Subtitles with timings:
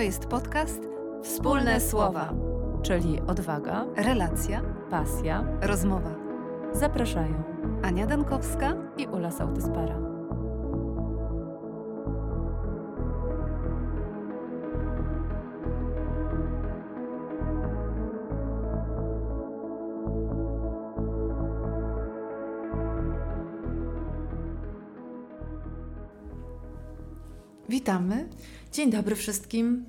[0.00, 0.80] To jest podcast
[1.22, 2.34] Wspólne Słowa,
[2.82, 6.14] czyli odwaga, relacja, pasja, rozmowa.
[6.72, 7.42] Zapraszają
[7.82, 10.10] Ania Dankowska i Ula Sautyspara.
[27.68, 28.28] Witamy.
[28.72, 29.84] Dzień dobry wszystkim.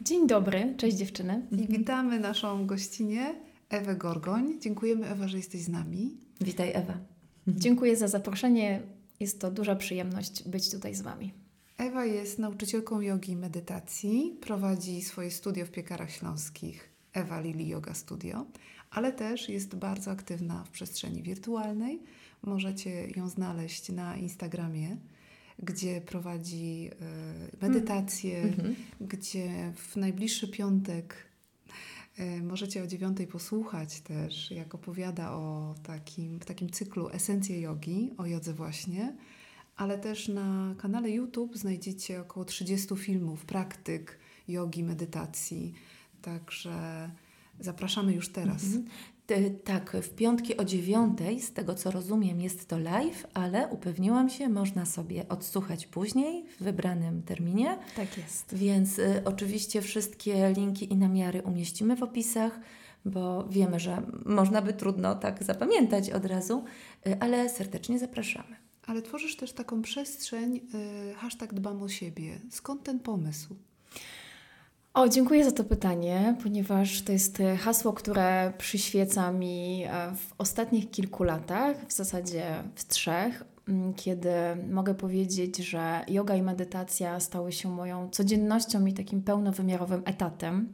[0.00, 1.46] Dzień dobry, cześć dziewczyny.
[1.52, 3.34] I witamy naszą gościnię
[3.68, 4.60] Ewę Gorgoń.
[4.60, 6.16] Dziękujemy Ewa, że jesteś z nami.
[6.40, 6.98] Witaj Ewa.
[7.48, 8.82] Dziękuję za zaproszenie.
[9.20, 11.32] Jest to duża przyjemność być tutaj z Wami.
[11.78, 14.38] Ewa jest nauczycielką jogi i medytacji.
[14.40, 18.46] Prowadzi swoje studio w Piekarach Śląskich Ewa Lili Yoga Studio,
[18.90, 22.02] ale też jest bardzo aktywna w przestrzeni wirtualnej.
[22.42, 24.96] Możecie ją znaleźć na Instagramie
[25.62, 26.90] gdzie prowadzi
[27.52, 31.16] y, medytacje, mm gdzie w najbliższy piątek
[32.18, 38.10] y, możecie o dziewiątej posłuchać też, jak opowiada o takim, w takim cyklu Esencje Jogi,
[38.18, 39.16] o jodze właśnie,
[39.76, 45.74] ale też na kanale YouTube znajdziecie około 30 filmów, praktyk jogi, medytacji,
[46.22, 47.10] także
[47.60, 48.62] zapraszamy już teraz.
[48.62, 48.82] -hmm.
[49.64, 54.48] Tak, w piątki o dziewiątej, z tego co rozumiem, jest to live, ale upewniłam się,
[54.48, 57.78] można sobie odsłuchać później w wybranym terminie.
[57.96, 58.54] Tak jest.
[58.54, 62.60] Więc y, oczywiście wszystkie linki i namiary umieścimy w opisach,
[63.04, 66.64] bo wiemy, że można by trudno tak zapamiętać od razu,
[67.06, 68.56] y, ale serdecznie zapraszamy.
[68.86, 70.60] Ale tworzysz też taką przestrzeń,
[71.10, 72.40] y, hashtag dbam o siebie.
[72.50, 73.56] Skąd ten pomysł?
[74.94, 80.34] O, dziękuję za to pytanie, ponieważ to jest e, hasło, które przyświeca mi e, w
[80.38, 83.44] ostatnich kilku latach, w zasadzie w trzech,
[83.96, 84.30] kiedy
[84.70, 90.72] mogę powiedzieć, że yoga i medytacja stały się moją codziennością i takim pełnowymiarowym etatem.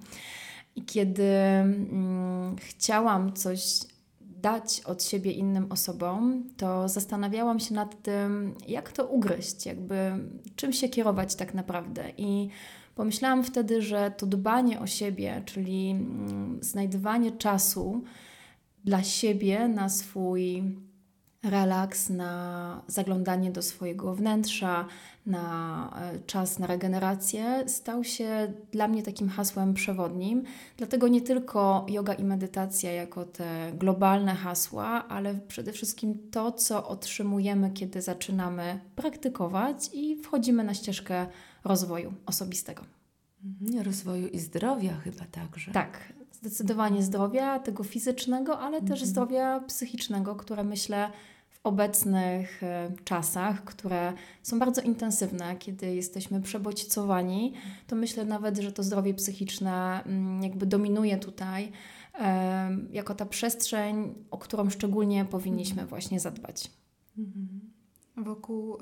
[0.77, 3.81] I kiedy mm, chciałam coś
[4.21, 10.12] dać od siebie innym osobom, to zastanawiałam się nad tym, jak to ugryźć, jakby
[10.56, 12.04] czym się kierować tak naprawdę.
[12.16, 12.48] I
[12.97, 18.05] Pomyślałam wtedy, że to dbanie o siebie, czyli mm, znajdywanie czasu
[18.84, 20.62] dla siebie na swój
[21.43, 24.87] relaks, na zaglądanie do swojego wnętrza,
[25.27, 30.43] na e, czas na regenerację, stał się dla mnie takim hasłem przewodnim.
[30.77, 36.89] Dlatego nie tylko yoga i medytacja jako te globalne hasła, ale przede wszystkim to, co
[36.89, 41.27] otrzymujemy, kiedy zaczynamy praktykować i wchodzimy na ścieżkę
[41.66, 42.82] rozwoju osobistego.
[43.44, 45.72] Mhm, rozwoju i zdrowia chyba także.
[45.72, 49.06] Tak, zdecydowanie zdrowia, tego fizycznego, ale też mhm.
[49.06, 51.10] zdrowia psychicznego, które myślę
[51.49, 54.12] w obecnych e, czasach, które
[54.43, 57.53] są bardzo intensywne, kiedy jesteśmy przebodźcowani,
[57.87, 61.72] to myślę nawet, że to zdrowie psychiczne mm, jakby dominuje tutaj
[62.93, 65.88] jako ta przestrzeń, o którą szczególnie powinniśmy mhm.
[65.88, 66.71] właśnie zadbać.
[68.16, 68.78] Wokół y,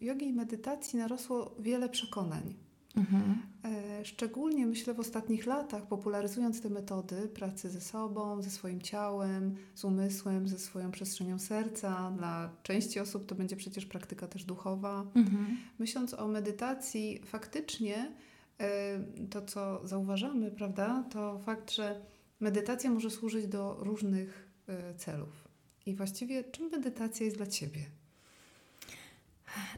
[0.00, 2.54] jogi i medytacji narosło wiele przekonań.
[2.96, 3.42] Mhm.
[3.64, 9.56] E, szczególnie myślę w ostatnich latach, popularyzując te metody pracy ze sobą, ze swoim ciałem,
[9.74, 12.12] z umysłem, ze swoją przestrzenią serca.
[12.16, 15.06] Dla części osób to będzie przecież praktyka też duchowa.
[15.14, 15.56] Mhm.
[15.78, 18.12] Myśląc o medytacji, faktycznie
[18.60, 19.00] e,
[19.30, 22.00] to, co zauważamy, prawda, to fakt, że
[22.40, 25.48] medytacja może służyć do różnych e, celów.
[25.86, 27.80] I właściwie czym medytacja jest dla Ciebie?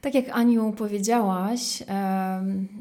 [0.00, 1.82] Tak jak Aniu powiedziałaś,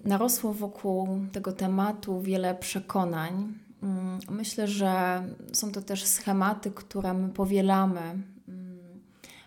[0.05, 3.53] narosło wokół tego tematu wiele przekonań.
[3.83, 5.23] Mm, myślę, że
[5.53, 8.79] są to też schematy, które my powielamy, mm,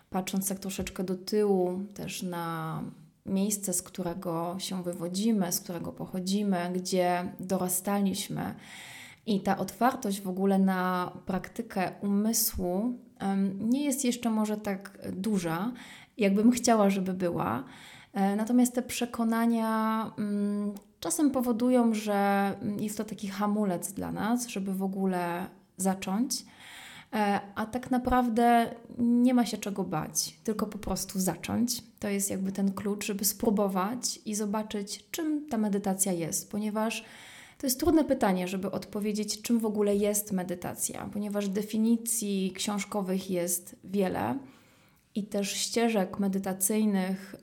[0.09, 2.81] patrząc tak troszeczkę do tyłu, też na
[3.25, 8.55] miejsce, z którego się wywodzimy, z którego pochodzimy, gdzie dorastaliśmy.
[9.25, 12.97] I ta otwartość w ogóle na praktykę umysłu
[13.59, 15.71] nie jest jeszcze może tak duża,
[16.17, 17.63] jakbym chciała, żeby była.
[18.13, 24.73] E, natomiast te przekonania mm, czasem powodują, że jest to taki hamulec dla nas, żeby
[24.73, 25.45] w ogóle
[25.77, 26.45] zacząć.
[27.13, 31.83] E, a tak naprawdę nie ma się czego bać, tylko po prostu zacząć.
[31.99, 37.05] To jest jakby ten klucz, żeby spróbować i zobaczyć, czym ta medytacja jest, ponieważ
[37.57, 43.75] to jest trudne pytanie, żeby odpowiedzieć, czym w ogóle jest medytacja, ponieważ definicji książkowych jest
[43.83, 44.39] wiele
[45.15, 47.35] i też ścieżek medytacyjnych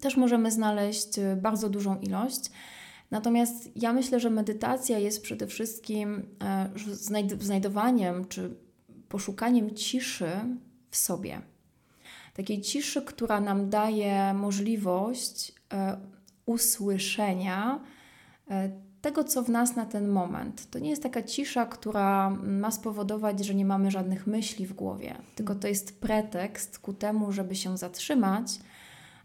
[0.00, 2.50] też możemy znaleźć y, bardzo dużą ilość.
[3.10, 6.70] Natomiast ja myślę, że medytacja jest przede wszystkim e,
[7.40, 8.56] znajdowaniem czy
[9.08, 10.30] poszukaniem ciszy
[10.90, 11.40] w sobie.
[12.34, 15.52] Takiej ciszy, która nam daje możliwość
[16.46, 17.80] usłyszenia
[19.00, 20.70] tego, co w nas na ten moment.
[20.70, 25.14] To nie jest taka cisza, która ma spowodować, że nie mamy żadnych myśli w głowie,
[25.34, 28.48] tylko to jest pretekst ku temu, żeby się zatrzymać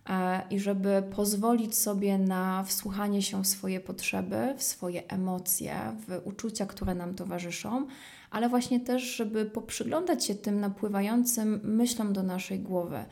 [0.09, 5.75] e, i żeby pozwolić sobie na wsłuchanie się w swoje potrzeby, w swoje emocje,
[6.07, 7.87] w uczucia, które nam towarzyszą,
[8.31, 13.05] ale właśnie też, żeby poprzyglądać się tym napływającym myślom do naszej głowy.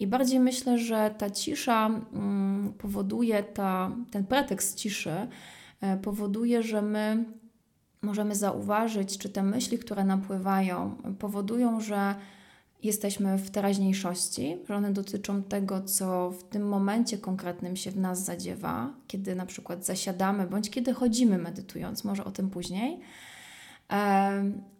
[0.00, 5.28] I bardziej myślę, że ta cisza mm, powoduje, ta, ten pretekst ciszy
[6.02, 7.24] powoduje, że my
[8.02, 12.14] możemy zauważyć, czy te myśli, które napływają, powodują, że
[12.82, 18.24] jesteśmy w teraźniejszości, że one dotyczą tego, co w tym momencie konkretnym się w nas
[18.24, 23.00] zadziewa, kiedy na przykład zasiadamy, bądź kiedy chodzimy medytując, może o tym później.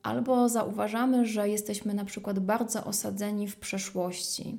[0.02, 4.58] Albo zauważamy, że jesteśmy na przykład bardzo osadzeni w przeszłości,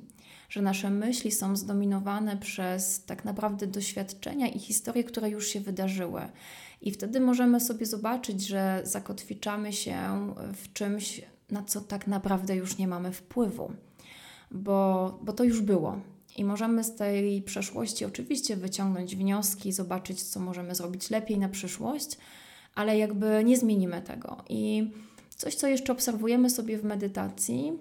[0.54, 6.22] że nasze myśli są zdominowane przez tak naprawdę doświadczenia i historie, które już się wydarzyły.
[6.80, 9.96] I wtedy możemy sobie zobaczyć, że zakotwiczamy się
[10.52, 13.72] w czymś, na co tak naprawdę już nie mamy wpływu,
[14.50, 16.00] bo, bo to już było.
[16.36, 22.18] I możemy z tej przeszłości oczywiście wyciągnąć wnioski, zobaczyć, co możemy zrobić lepiej na przyszłość,
[22.74, 24.44] ale jakby nie zmienimy tego.
[24.48, 24.90] I
[25.36, 27.72] coś, co jeszcze obserwujemy sobie w medytacji,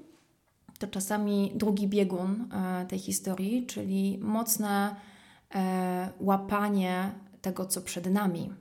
[0.84, 4.96] to czasami drugi biegun e, tej historii, czyli mocne
[5.56, 8.54] e, łapanie tego, co przed nami.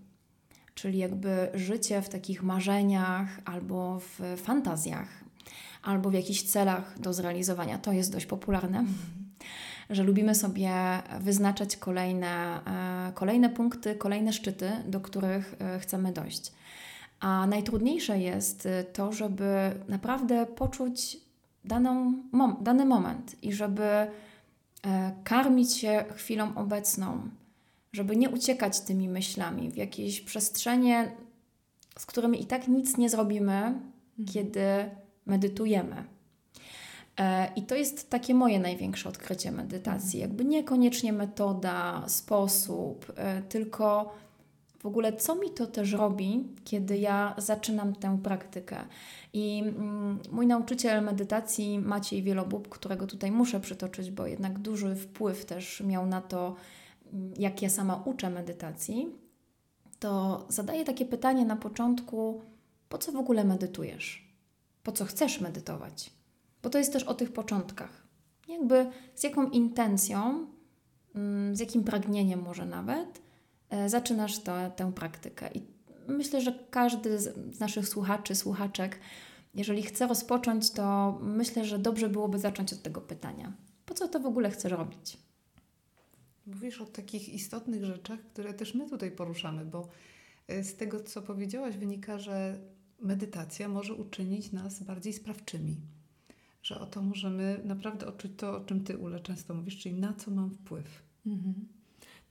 [0.75, 5.09] Czyli jakby życie w takich marzeniach albo w fantazjach,
[5.83, 7.79] albo w jakichś celach do zrealizowania.
[7.79, 8.85] To jest dość popularne.
[9.91, 10.73] Że lubimy sobie
[11.21, 12.61] wyznaczać kolejne,
[13.09, 16.53] e, kolejne punkty, kolejne szczyty, do których chcemy dojść.
[17.21, 21.23] A najtrudniejsze jest to, żeby naprawdę poczuć
[21.65, 24.07] daną, mom, dany moment i żeby
[25.25, 27.29] karmić się chwilą obecną,
[27.93, 31.13] żeby nie uciekać tymi myślami w jakieś przestrzenie,
[31.99, 33.93] z którymi i tak nic nie zrobimy, mhm.
[34.33, 34.91] kiedy
[35.27, 36.05] medytujemy.
[37.19, 40.21] E, I to jest takie moje największe odkrycie medytacji.
[40.21, 44.15] Jakby niekoniecznie metoda, sposób, e, tylko
[44.83, 48.77] w ogóle co mi to też robi, kiedy ja zaczynam tę praktykę.
[49.33, 55.45] I mm, mój nauczyciel medytacji, Maciej Wielobub, którego tutaj muszę przytoczyć, bo jednak duży wpływ
[55.45, 56.55] też miał na to,
[57.13, 59.09] mm, jak ja sama uczę medytacji,
[59.99, 62.43] to zadaje takie pytanie na początku:
[62.89, 64.33] po co w ogóle medytujesz?
[64.83, 66.23] Po co chcesz medytować?
[66.63, 68.07] bo to jest też o tych początkach.
[68.49, 70.47] Jakby z jaką intencją,
[71.15, 73.23] mm, z jakim pragnieniem może nawet
[73.87, 75.51] zaczynasz to, tę praktykę.
[75.55, 75.63] I
[76.09, 78.99] myślę, że każdy z naszych słuchaczy, słuchaczek,
[79.55, 83.53] jeżeli chce rozpocząć, to myślę, że dobrze byłoby zacząć od tego pytania.
[83.87, 85.19] Po co to w ogóle chcesz robić?
[86.47, 89.89] Mówisz o takich istotnych rzeczach, które też my tutaj poruszamy, bo
[90.49, 92.59] e, z tego, co powiedziałaś, wynika, że
[93.01, 95.77] medytacja może uczynić nas bardziej sprawczymi
[96.63, 100.31] że oto możemy naprawdę odczuć to, o czym Ty, Ule, często mówisz, czyli na co
[100.31, 101.03] mam wpływ.
[101.27, 101.69] Mhm.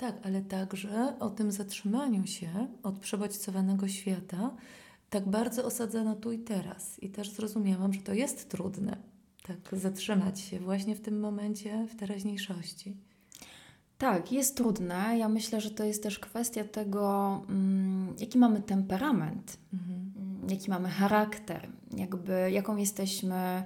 [0.01, 4.55] Tak, ale także o tym zatrzymaniu się od przebodźcowanego świata,
[5.09, 6.99] tak bardzo osadzona tu i teraz.
[7.03, 8.97] I też zrozumiałam, że to jest trudne,
[9.43, 12.95] tak zatrzymać się właśnie w tym momencie, w teraźniejszości.
[13.97, 15.17] Tak, jest trudne.
[15.17, 20.49] Ja myślę, że to jest też kwestia tego, mm, jaki mamy temperament, mhm.
[20.49, 23.63] jaki mamy charakter, jakby jaką jesteśmy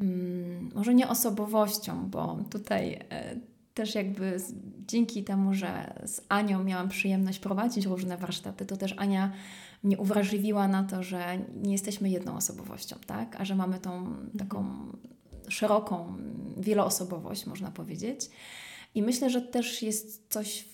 [0.00, 3.36] Mm, może nie osobowością, bo tutaj e,
[3.80, 4.36] też jakby
[4.86, 9.32] dzięki temu, że z Anią miałam przyjemność prowadzić różne warsztaty, to też Ania
[9.82, 13.40] mnie uwrażliwiła na to, że nie jesteśmy jedną osobowością, tak?
[13.40, 14.64] A że mamy tą taką
[15.48, 16.16] szeroką
[16.56, 18.30] wieloosobowość, można powiedzieć.
[18.94, 20.68] I myślę, że też jest coś,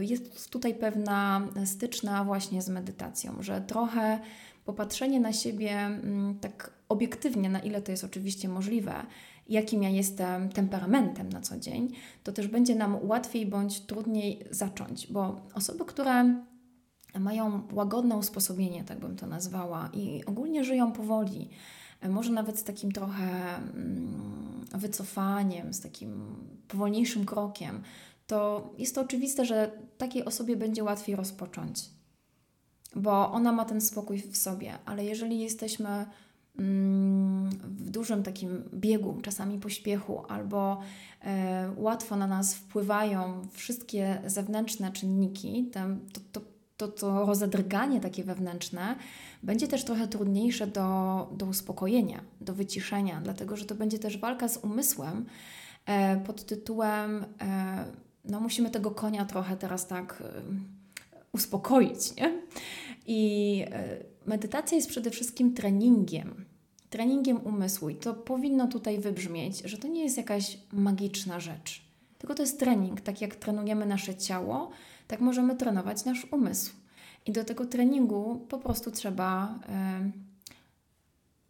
[0.00, 4.20] jest tutaj pewna styczna właśnie z medytacją, że trochę
[4.64, 9.06] popatrzenie na siebie mm, tak obiektywnie, na ile to jest oczywiście możliwe,
[9.50, 11.88] jakim ja jestem temperamentem na co dzień,
[12.22, 16.42] to też będzie nam łatwiej bądź trudniej zacząć, bo osoby, które
[17.18, 21.50] mają łagodne usposobienie, tak bym to nazwała, i ogólnie żyją powoli,
[22.08, 26.36] może nawet z takim trochę mm, wycofaniem, z takim
[26.68, 27.82] powolniejszym krokiem,
[28.26, 31.90] to jest to oczywiste, że takiej osobie będzie łatwiej rozpocząć
[32.96, 36.06] bo ona ma ten spokój w sobie, ale jeżeli jesteśmy
[36.54, 40.80] w dużym takim biegu, czasami pośpiechu, albo
[41.24, 45.80] e, łatwo na nas wpływają wszystkie zewnętrzne czynniki, to,
[46.32, 46.40] to,
[46.76, 48.96] to, to rozedrganie takie wewnętrzne
[49.42, 54.48] będzie też trochę trudniejsze do, do uspokojenia, do wyciszenia, dlatego że to będzie też walka
[54.48, 55.26] z umysłem
[55.86, 57.84] e, pod tytułem, e,
[58.24, 60.22] no musimy tego konia trochę teraz tak
[61.32, 62.16] uspokoić.
[62.16, 62.42] Nie?
[63.06, 63.64] I
[64.30, 66.44] medytacja jest przede wszystkim treningiem.
[66.90, 67.88] Treningiem umysłu.
[67.88, 71.82] I to powinno tutaj wybrzmieć, że to nie jest jakaś magiczna rzecz.
[72.18, 73.00] Tylko to jest trening.
[73.00, 74.70] Tak jak trenujemy nasze ciało,
[75.06, 76.72] tak możemy trenować nasz umysł.
[77.26, 79.58] I do tego treningu po prostu trzeba
[80.08, 80.12] y,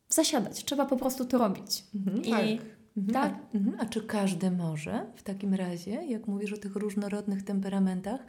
[0.09, 1.85] zasiadać, trzeba po prostu to robić.
[1.95, 2.67] Mhm, I tak.
[2.97, 3.13] Mhm.
[3.13, 3.33] tak.
[3.55, 3.77] A, mhm.
[3.81, 8.21] a czy każdy może w takim razie, jak mówisz o tych różnorodnych temperamentach,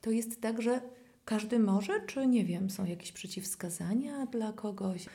[0.00, 0.80] to jest tak, że
[1.24, 5.06] każdy może, czy nie wiem, są jakieś przeciwwskazania dla kogoś?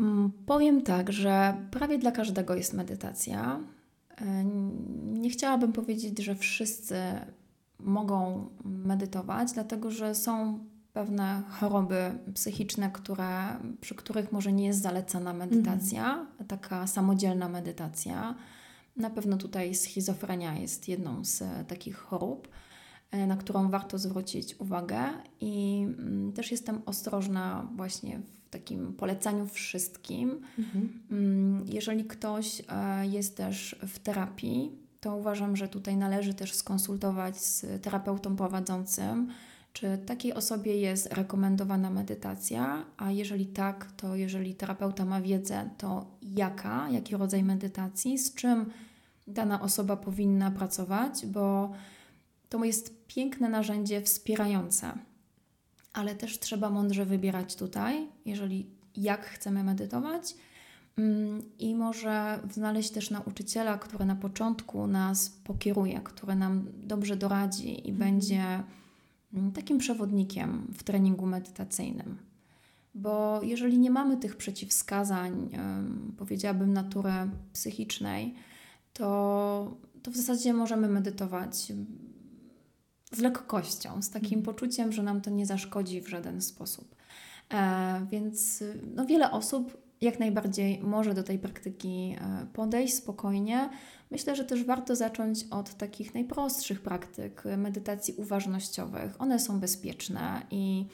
[0.00, 3.60] Mm, powiem tak, że prawie dla każdego jest medytacja.
[4.16, 4.44] E,
[5.04, 6.96] nie chciałabym powiedzieć, że wszyscy
[7.80, 10.58] mogą medytować, dlatego że są
[10.92, 16.46] pewne choroby psychiczne, które, przy których może nie jest zalecana medytacja, mhm.
[16.48, 18.34] taka samodzielna medytacja.
[18.96, 22.50] Na pewno tutaj schizofrenia jest jedną z takich chorób, e,
[23.12, 25.02] na którą warto zwrócić uwagę,
[25.40, 30.40] i mm, też jestem ostrożna właśnie w takim polecaniu wszystkim.
[30.58, 31.02] Mhm.
[31.10, 37.36] Mm, jeżeli ktoś e, jest też w terapii, to uważam, że tutaj należy też skonsultować
[37.40, 39.28] z terapeutą prowadzącym
[39.76, 42.84] czy takiej osobie jest rekomendowana medytacja?
[42.96, 48.70] A jeżeli tak, to jeżeli terapeuta ma wiedzę, to jaka, jaki rodzaj medytacji, z czym
[49.26, 51.72] dana osoba powinna pracować, bo
[52.48, 54.92] to jest piękne narzędzie wspierające,
[55.92, 60.34] ale też trzeba mądrze wybierać tutaj, jeżeli jak chcemy medytować.
[60.96, 67.88] Mm, I może znaleźć też nauczyciela, który na początku nas pokieruje, który nam dobrze doradzi
[67.88, 67.98] i mhm.
[67.98, 68.62] będzie
[69.36, 72.18] Mm, takim przewodnikiem w treningu medytacyjnym.
[72.94, 75.48] Bo jeżeli nie mamy tych przeciwwskazań,
[76.18, 77.12] powiedziałabym, natury
[77.52, 78.34] psychicznej,
[78.92, 81.72] to, to w zasadzie możemy medytować
[83.12, 84.42] z lekkością, z takim mhm.
[84.42, 86.94] poczuciem, że nam to nie zaszkodzi w żaden sposób.
[87.52, 93.70] E, więc no, wiele osób jak najbardziej może do tej praktyki e, podejść spokojnie.
[94.10, 99.20] Myślę, że też warto zacząć od takich najprostszych praktyk medytacji uważnościowych.
[99.20, 100.86] One są bezpieczne i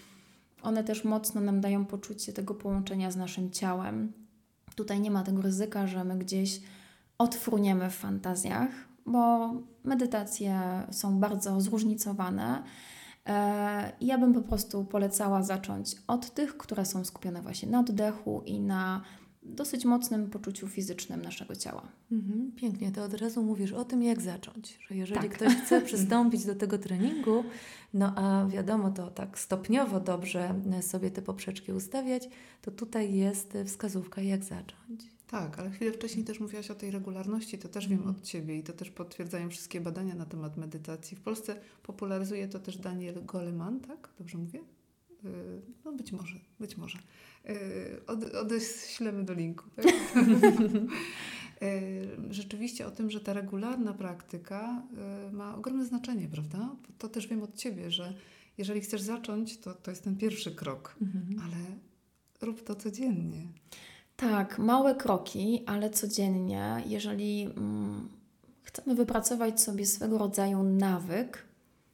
[0.62, 4.12] one też mocno nam dają poczucie tego połączenia z naszym ciałem.
[4.74, 6.60] Tutaj nie ma tego ryzyka, że my gdzieś
[7.18, 8.70] odfruniemy w fantazjach,
[9.06, 9.50] bo
[9.84, 12.62] medytacje są bardzo zróżnicowane.
[13.26, 18.42] E, ja bym po prostu polecała zacząć od tych, które są skupione właśnie na oddechu
[18.46, 19.02] i na
[19.42, 21.88] dosyć mocnym poczuciu fizycznym naszego ciała.
[22.12, 24.78] Mhm, pięknie, to od razu mówisz o tym, jak zacząć.
[24.88, 25.30] Że jeżeli tak.
[25.30, 27.44] ktoś chce przystąpić do tego treningu,
[27.94, 32.28] no a wiadomo, to tak stopniowo dobrze sobie te poprzeczki ustawiać,
[32.62, 35.04] to tutaj jest wskazówka, jak zacząć.
[35.32, 38.16] Tak, ale chwilę wcześniej też mówiłaś o tej regularności, to też wiem mhm.
[38.16, 41.16] od Ciebie i to też potwierdzają wszystkie badania na temat medytacji.
[41.16, 44.08] W Polsce popularyzuje to też Daniel Goleman, tak?
[44.18, 44.60] Dobrze mówię?
[45.24, 46.98] Y, no być może, być może.
[47.48, 49.64] Y, od, odeślemy do linku.
[49.76, 49.86] Tak?
[51.62, 54.82] Y, rzeczywiście o tym, że ta regularna praktyka
[55.32, 56.76] ma ogromne znaczenie, prawda?
[56.98, 58.14] To też wiem od Ciebie, że
[58.58, 61.40] jeżeli chcesz zacząć, to, to jest ten pierwszy krok, mhm.
[61.40, 61.56] ale
[62.40, 63.46] rób to codziennie.
[64.16, 68.08] Tak, małe kroki, ale codziennie, jeżeli mm,
[68.62, 71.44] chcemy wypracować sobie swego rodzaju nawyk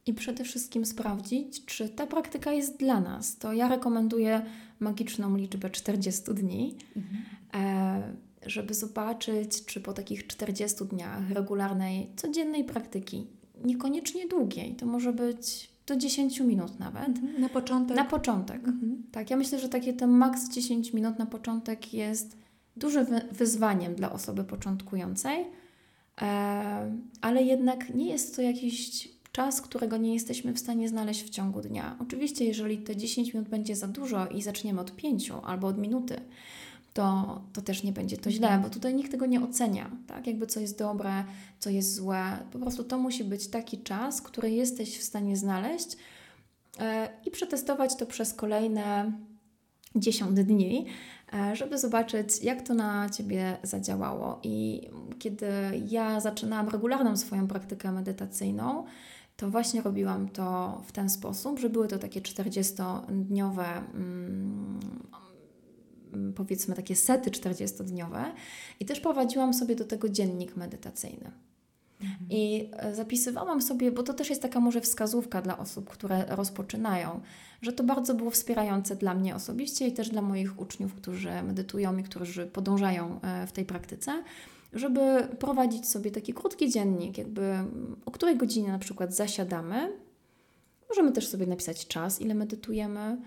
[0.06, 4.42] i przede wszystkim sprawdzić, czy ta praktyka jest dla nas, to ja rekomenduję
[4.80, 7.24] magiczną liczbę 40 dni, mhm.
[7.54, 13.26] e, żeby zobaczyć, czy po takich 40 dniach regularnej, codziennej praktyki,
[13.64, 17.08] niekoniecznie długiej, to może być do 10 minut nawet.
[17.08, 17.40] Mhm.
[17.40, 17.96] Na początek?
[17.96, 18.68] Na początek.
[18.68, 19.02] Mhm.
[19.12, 22.36] Tak, ja myślę, że takie ten maks 10 minut na początek jest
[22.76, 25.46] dużym wyzwaniem dla osoby początkującej,
[26.22, 31.30] e, ale jednak nie jest to jakiś czas, którego nie jesteśmy w stanie znaleźć w
[31.30, 31.96] ciągu dnia.
[32.00, 36.20] Oczywiście, jeżeli te 10 minut będzie za dużo i zaczniemy od 5 albo od minuty,
[36.98, 40.26] to, to też nie będzie to źle, bo tutaj nikt tego nie ocenia, tak?
[40.26, 41.24] Jakby co jest dobre,
[41.58, 42.38] co jest złe.
[42.52, 45.96] Po prostu to musi być taki czas, który jesteś w stanie znaleźć
[46.80, 49.12] e, i przetestować to przez kolejne
[49.94, 50.86] 10 dni,
[51.32, 54.40] e, żeby zobaczyć, jak to na Ciebie zadziałało.
[54.42, 54.88] I
[55.18, 55.46] kiedy
[55.88, 58.84] ja zaczynałam regularną swoją praktykę medytacyjną,
[59.36, 64.80] to właśnie robiłam to w ten sposób, że były to takie 40-dniowe mm,
[65.12, 65.27] Mm,
[66.36, 68.24] powiedzmy takie sety 40-dniowe
[68.80, 71.30] i też prowadziłam sobie do tego dziennik medytacyjny.
[72.00, 72.30] Mhm.
[72.30, 77.20] I e, zapisywałam sobie, bo to też jest taka może wskazówka dla osób, które rozpoczynają,
[77.62, 81.96] że to bardzo było wspierające dla mnie osobiście i też dla moich uczniów, którzy medytują
[81.96, 84.22] i którzy podążają e, w tej praktyce,
[84.72, 87.54] żeby prowadzić sobie taki krótki dziennik, jakby
[88.06, 89.92] o której godzinie na przykład zasiadamy
[90.88, 93.18] Możemy też sobie napisać czas, ile medytujemy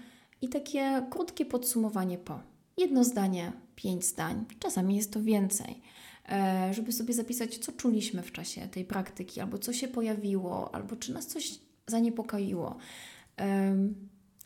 [0.42, 2.40] i takie krótkie podsumowanie po.
[2.82, 5.82] Jedno zdanie, pięć zdań, czasami jest to więcej,
[6.30, 10.96] e, żeby sobie zapisać, co czuliśmy w czasie tej praktyki, albo co się pojawiło, albo
[10.96, 12.78] czy nas coś zaniepokoiło.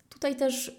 [0.10, 0.74] Tutaj też y,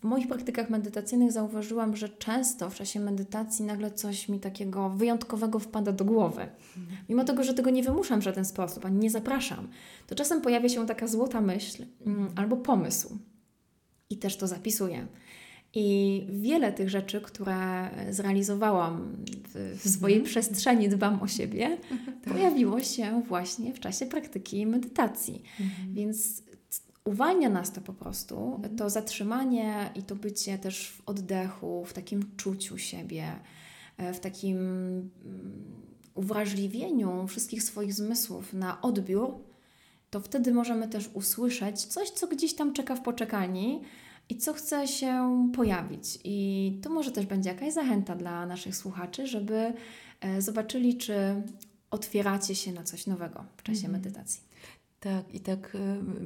[0.00, 5.58] w moich praktykach medytacyjnych zauważyłam, że często w czasie medytacji nagle coś mi takiego wyjątkowego
[5.58, 6.46] wpada do głowy.
[7.08, 9.68] Mimo tego, że tego nie wymuszam w żaden sposób, ani nie zapraszam,
[10.06, 13.18] to czasem pojawia się taka złota myśl mm, albo pomysł.
[14.10, 15.06] I też to zapisuję.
[15.74, 19.16] I wiele tych rzeczy, które zrealizowałam
[19.48, 20.30] w, w swojej mhm.
[20.30, 21.78] przestrzeni, dbam o siebie,
[22.32, 25.42] pojawiło się właśnie w czasie praktyki medytacji.
[25.60, 25.94] Mhm.
[25.94, 26.42] Więc
[27.04, 28.76] uwalnia nas to po prostu, mhm.
[28.76, 33.32] to zatrzymanie i to bycie też w oddechu, w takim czuciu siebie,
[33.96, 35.10] e, w takim mm,
[36.14, 39.34] uwrażliwieniu wszystkich swoich zmysłów na odbiór,
[40.10, 43.80] to wtedy możemy też usłyszeć coś, co gdzieś tam czeka w poczekalni
[44.28, 46.18] i co chce się pojawić.
[46.24, 49.72] I to może też będzie jakaś zachęta dla naszych słuchaczy, żeby
[50.20, 51.42] e, zobaczyli, czy
[51.90, 53.92] otwieracie się na coś nowego w czasie mhm.
[53.92, 54.47] medytacji.
[55.00, 55.78] Tak, i tak y,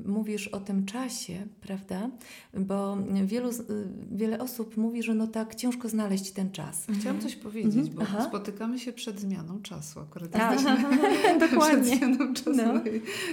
[0.08, 2.10] mówisz o tym czasie, prawda?
[2.54, 3.54] Bo wielu, y,
[4.12, 6.80] wiele osób mówi, że no tak, ciężko znaleźć ten czas.
[6.80, 6.98] Mhm.
[6.98, 7.94] Chciałam coś powiedzieć, mhm.
[7.94, 8.24] bo Aha.
[8.28, 10.30] spotykamy się przed zmianą czasu akurat.
[10.30, 10.58] Tak,
[11.50, 11.96] dokładnie.
[11.96, 12.80] Przed zmianą czasu, no.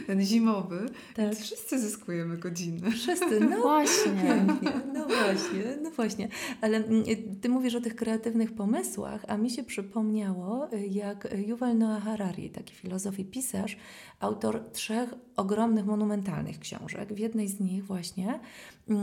[0.08, 0.86] ten zimowy.
[1.16, 1.36] Tak.
[1.36, 2.92] Wszyscy zyskujemy godzinę.
[2.92, 4.46] Wszyscy, no właśnie.
[4.94, 6.28] No właśnie, no właśnie.
[6.62, 7.04] Ale mm,
[7.42, 12.50] ty mówisz o tych kreatywnych pomysłach, a mi się przypomniało, y, jak Yuval Noah Harari,
[12.50, 13.78] taki filozof i pisarz,
[14.20, 17.14] autor trzech ogromnych, monumentalnych książek.
[17.14, 18.40] W jednej z nich właśnie,
[18.88, 18.96] yy,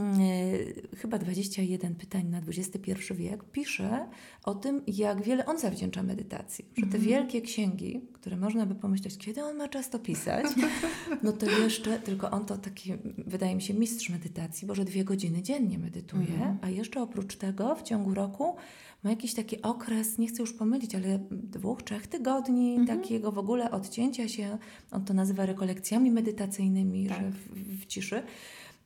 [0.97, 4.07] chyba 21 pytań na XXI wiek, pisze
[4.43, 6.65] o tym, jak wiele on zawdzięcza medytacji.
[6.77, 7.03] Że te mhm.
[7.03, 10.45] wielkie księgi, które można by pomyśleć, kiedy on ma czas to pisać,
[11.23, 15.03] no to jeszcze, tylko on to taki, wydaje mi się, mistrz medytacji, bo że dwie
[15.03, 16.57] godziny dziennie medytuje, mhm.
[16.61, 18.55] a jeszcze oprócz tego w ciągu roku
[19.03, 22.99] ma jakiś taki okres, nie chcę już pomylić, ale dwóch, trzech tygodni mhm.
[22.99, 24.57] takiego w ogóle odcięcia się,
[24.91, 27.17] on to nazywa rekolekcjami medytacyjnymi, tak.
[27.17, 28.23] że w, w ciszy.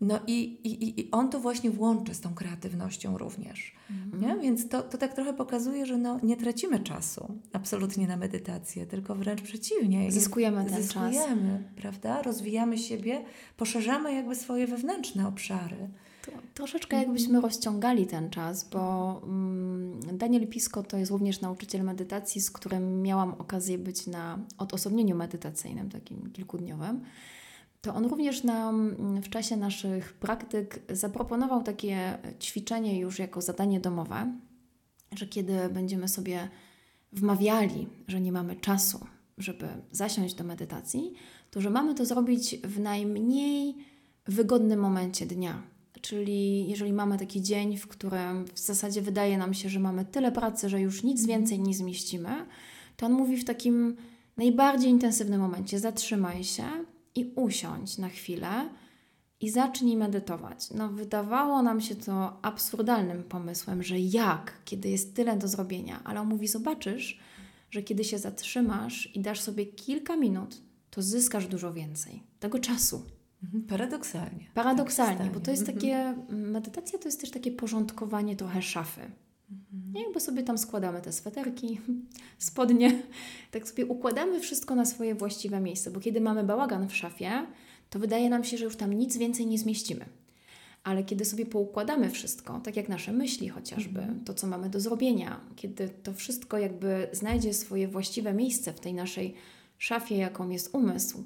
[0.02, 3.76] No i, i, i on to właśnie włączy z tą kreatywnością również.
[3.90, 4.22] Mhm.
[4.22, 4.44] Nie?
[4.44, 9.16] Więc to, to tak trochę pokazuje, że no, nie tracimy czasu absolutnie na medytację, tylko
[9.16, 10.12] wręcz przeciwnie.
[10.12, 11.24] Zyskujemy ten zyskujemy, czas.
[11.24, 12.22] Zyskujemy, prawda?
[12.22, 13.26] Rozwijamy siebie,
[13.58, 15.90] poszerzamy jakby swoje wewnętrzne obszary.
[16.26, 22.42] To troszeczkę jakbyśmy rozciągali ten czas, bo mm, Daniel Pisko to jest również nauczyciel medytacji,
[22.42, 27.02] z którym miałam okazję być na odosobnieniu medytacyjnym, takim kilkudniowym.
[27.82, 34.34] To on również nam w czasie naszych praktyk zaproponował takie ćwiczenie już jako zadanie domowe,
[35.12, 36.50] że kiedy będziemy sobie
[37.14, 39.06] wmawiali, że nie mamy czasu,
[39.38, 41.14] żeby zasiąść do medytacji,
[41.52, 43.76] to że mamy to zrobić w najmniej
[44.26, 45.62] wygodnym momencie dnia,
[46.02, 50.32] Czyli jeżeli mamy taki dzień, w którym w zasadzie wydaje nam się, że mamy tyle
[50.32, 52.46] pracy, że już nic więcej nie zmieścimy,
[52.98, 53.96] to on mówi w takim
[54.38, 56.66] najbardziej intensywnym momencie: zatrzymaj się
[57.16, 58.70] i usiądź na chwilę
[59.42, 60.72] i zacznij medytować.
[60.72, 66.22] No, wydawało nam się to absurdalnym pomysłem, że jak, kiedy jest tyle do zrobienia, ale
[66.22, 67.20] on mówi: zobaczysz,
[67.72, 73.02] że kiedy się zatrzymasz i dasz sobie kilka minut, to zyskasz dużo więcej tego czasu.
[73.44, 73.64] Mhm.
[73.64, 74.46] Paradoksalnie.
[74.54, 75.80] Paradoksalnie, tak bo to jest mhm.
[75.80, 79.02] takie, medytacja to jest też takie porządkowanie trochę szafy.
[79.52, 80.06] Mhm.
[80.06, 81.80] Jakby sobie tam składamy te sweterki,
[82.38, 83.02] spodnie,
[83.52, 87.32] tak sobie układamy wszystko na swoje właściwe miejsce, bo kiedy mamy bałagan w szafie,
[87.90, 90.06] to wydaje nam się, że już tam nic więcej nie zmieścimy.
[90.84, 95.40] Ale kiedy sobie poukładamy wszystko, tak jak nasze myśli chociażby, to co mamy do zrobienia,
[95.56, 99.34] kiedy to wszystko jakby znajdzie swoje właściwe miejsce w tej naszej
[99.78, 101.26] szafie, jaką jest umysł,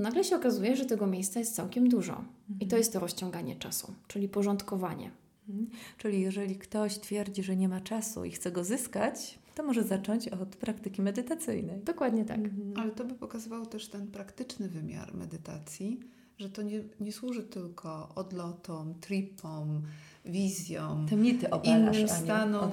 [0.00, 2.12] nagle się okazuje, że tego miejsca jest całkiem dużo.
[2.12, 2.56] Mhm.
[2.56, 2.78] I to mhm.
[2.78, 5.10] jest to rozciąganie czasu, czyli porządkowanie.
[5.48, 5.70] Mhm.
[5.98, 10.28] Czyli jeżeli ktoś twierdzi, że nie ma czasu i chce go zyskać, to może zacząć
[10.28, 11.80] od praktyki medytacyjnej.
[11.80, 12.38] Dokładnie tak.
[12.38, 12.72] Mhm.
[12.76, 16.00] Ale to by pokazywało też ten praktyczny wymiar medytacji,
[16.38, 19.82] że to nie, nie służy tylko odlotom, tripom,
[20.24, 22.70] wizjom, Te mity obalasz, innym stanom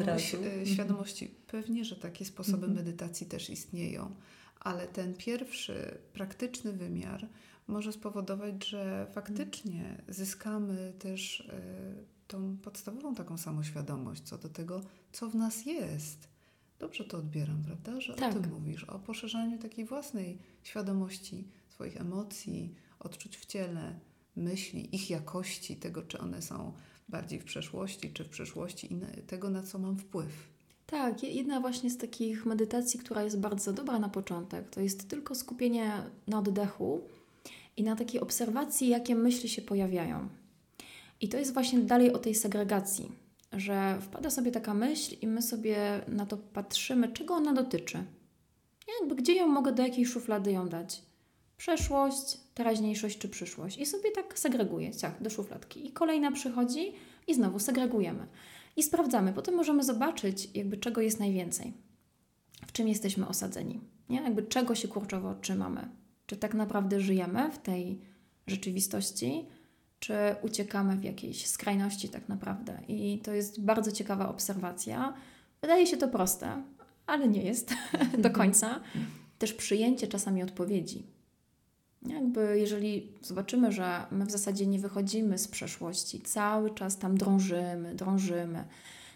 [0.65, 1.31] świadomości.
[1.47, 4.11] Pewnie, że takie sposoby medytacji też istnieją
[4.59, 7.27] ale ten pierwszy praktyczny wymiar
[7.67, 15.29] może spowodować, że faktycznie zyskamy też y, tą podstawową taką samoświadomość co do tego, co
[15.29, 16.27] w nas jest.
[16.79, 18.01] Dobrze to odbieram, prawda?
[18.01, 18.35] Że tak.
[18.35, 23.99] o tym mówisz, o poszerzaniu takiej własnej świadomości swoich emocji, odczuć w ciele,
[24.35, 26.73] myśli, ich jakości, tego, czy one są
[27.09, 30.49] bardziej w przeszłości, czy w przyszłości i tego, na co mam wpływ.
[30.91, 35.35] Tak, jedna właśnie z takich medytacji, która jest bardzo dobra na początek, to jest tylko
[35.35, 35.91] skupienie
[36.27, 37.01] na oddechu
[37.77, 40.29] i na takiej obserwacji, jakie myśli się pojawiają.
[41.21, 43.11] I to jest właśnie dalej o tej segregacji,
[43.53, 48.03] że wpada sobie taka myśl i my sobie na to patrzymy, czego ona dotyczy.
[48.99, 51.01] Jakby gdzie ją mogę, do jakiej szuflady ją dać.
[51.57, 53.77] Przeszłość, teraźniejszość czy przyszłość.
[53.77, 55.87] I sobie tak segreguję, ciach, do szufladki.
[55.87, 56.93] I kolejna przychodzi
[57.27, 58.27] i znowu segregujemy.
[58.75, 59.33] I sprawdzamy.
[59.33, 61.73] Potem możemy zobaczyć, jakby czego jest najwięcej.
[62.67, 63.79] W czym jesteśmy osadzeni.
[64.09, 64.21] Nie?
[64.21, 65.89] Jakby czego się kurczowo trzymamy.
[66.25, 68.01] Czy tak naprawdę żyjemy w tej
[68.47, 69.45] rzeczywistości,
[69.99, 72.79] czy uciekamy w jakiejś skrajności tak naprawdę.
[72.87, 75.13] I to jest bardzo ciekawa obserwacja.
[75.61, 76.63] Wydaje się to proste,
[77.05, 77.73] ale nie jest
[78.17, 78.79] do końca.
[79.39, 81.05] Też przyjęcie czasami odpowiedzi.
[82.07, 87.95] Jakby jeżeli zobaczymy, że my w zasadzie nie wychodzimy z przeszłości, cały czas tam drążymy,
[87.95, 88.63] drążymy,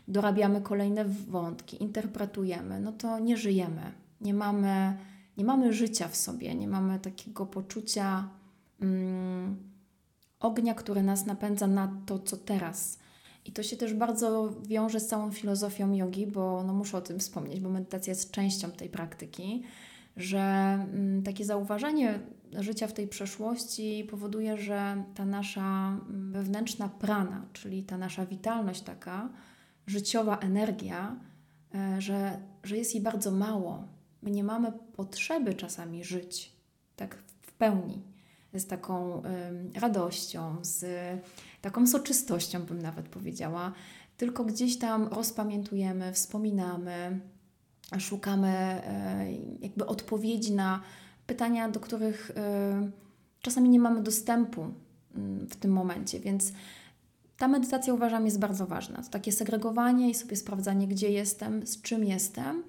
[0.08, 3.92] dorabiamy kolejne wątki, interpretujemy, no to nie żyjemy.
[4.22, 4.98] Nie mamy,
[5.38, 8.30] nie mamy życia w sobie, nie mamy takiego poczucia
[8.82, 9.56] mm,
[10.40, 13.00] ognia, który nas napędza na to, co teraz.
[13.46, 17.20] I to się też bardzo wiąże z całą filozofią jogi, bo no muszę o tym
[17.20, 19.64] wspomnieć, bo medytacja jest częścią tej praktyki,
[20.18, 22.20] że mm, takie zauważenie
[22.60, 28.82] życia w tej przeszłości powoduje, że ta nasza mm, wewnętrzna prana, czyli ta nasza witalność
[28.82, 29.30] taka,
[29.88, 31.16] życiowa energia,
[31.76, 33.88] e, że, że jest jej bardzo mało.
[34.22, 36.54] My nie mamy potrzeby czasami żyć
[36.96, 38.02] tak w pełni,
[38.54, 39.22] z taką
[39.76, 40.86] radością, z
[41.62, 43.74] taką soczystością, bym nawet powiedziała,
[44.18, 47.20] tylko gdzieś tam rozpamiętujemy, wspominamy,
[48.00, 49.28] szukamy e,
[49.60, 50.82] jakby odpowiedzi na
[51.28, 52.90] pytania, do których e,
[53.42, 54.68] czasami nie mamy dostępu
[55.16, 56.54] mm, w tym momencie, więc
[57.38, 59.02] ta medytacja uważam jest bardzo ważna.
[59.04, 62.64] To takie segregowanie i sobie sprawdzanie, gdzie jestem, z czym jestem.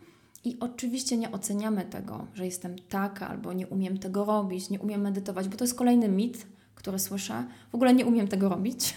[0.45, 5.01] I oczywiście nie oceniamy tego, że jestem taka albo nie umiem tego robić, nie umiem
[5.01, 7.45] medytować, bo to jest kolejny mit, który słyszę.
[7.73, 8.95] W ogóle nie umiem tego robić.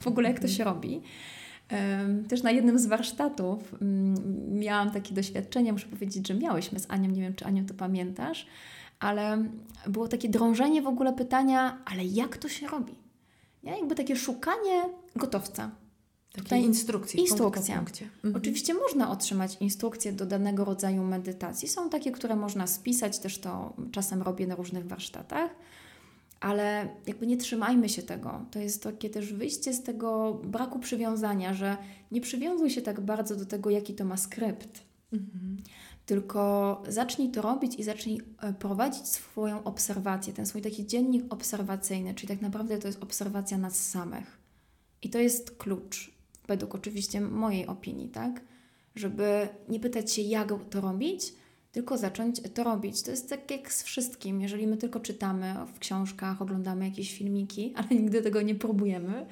[0.00, 1.02] w ogóle jak to się robi.
[2.28, 4.14] Też na jednym z warsztatów mm,
[4.58, 8.46] miałam takie doświadczenie, muszę powiedzieć, że miałyśmy z Anią, nie wiem czy Anią to pamiętasz,
[9.00, 9.44] ale
[9.86, 12.94] było takie drążenie w ogóle pytania, ale jak to się robi?
[13.62, 13.78] Nie?
[13.78, 14.82] Jakby takie szukanie
[15.16, 15.70] gotowca.
[16.32, 17.20] Takiej instrukcji.
[17.20, 17.76] Instrukcja.
[17.76, 18.36] Punkt po mhm.
[18.36, 21.68] Oczywiście można otrzymać instrukcje do danego rodzaju medytacji.
[21.68, 25.50] Są takie, które można spisać, też to czasem robię na różnych warsztatach,
[26.40, 28.44] ale jakby nie trzymajmy się tego.
[28.50, 31.76] To jest takie też wyjście z tego braku przywiązania, że
[32.10, 34.82] nie przywiązuj się tak bardzo do tego, jaki to ma skrypt.
[35.12, 35.56] Mhm.
[36.10, 42.14] Tylko zacznij to robić i zacznij e, prowadzić swoją obserwację, ten swój taki dziennik obserwacyjny,
[42.14, 44.38] czyli tak naprawdę to jest obserwacja nas samych.
[45.02, 46.10] I to jest klucz,
[46.48, 48.40] według oczywiście mojej opinii, tak?
[48.94, 51.32] Żeby nie pytać się, jak to robić,
[51.72, 53.02] tylko zacząć to robić.
[53.02, 54.40] To jest tak jak z wszystkim.
[54.40, 59.26] Jeżeli my tylko czytamy w książkach, oglądamy jakieś filmiki, ale nigdy tego nie próbujemy,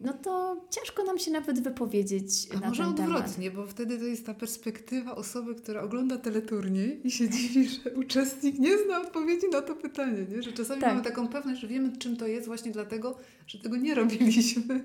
[0.00, 3.66] no to ciężko nam się nawet wypowiedzieć A na może ten odwrotnie, temat.
[3.66, 8.58] bo wtedy to jest ta perspektywa osoby, która ogląda teleturniej i się dziwi, że uczestnik
[8.58, 10.42] nie zna odpowiedzi na to pytanie, nie?
[10.42, 10.90] że czasami tak.
[10.90, 14.64] mamy taką pewność, że wiemy czym to jest właśnie dlatego, że tego nie robiliśmy.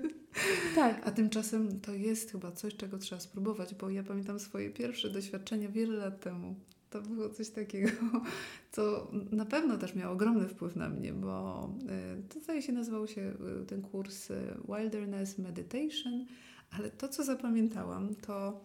[0.74, 1.08] Tak.
[1.08, 5.68] A tymczasem to jest chyba coś, czego trzeba spróbować, bo ja pamiętam swoje pierwsze doświadczenia
[5.68, 6.54] wiele lat temu
[6.90, 7.90] to było coś takiego,
[8.72, 13.06] co na pewno też miało ogromny wpływ na mnie, bo e, to zdaje się nazywał
[13.06, 13.22] się
[13.62, 16.26] e, ten kurs e, Wilderness Meditation,
[16.70, 18.64] ale to, co zapamiętałam, to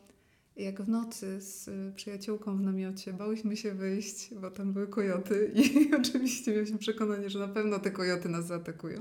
[0.56, 5.96] jak w nocy z przyjaciółką w namiocie bałyśmy się wyjść, bo tam były kojoty i
[5.96, 9.00] oczywiście mieliśmy przekonanie, że na pewno te kojoty nas zaatakują.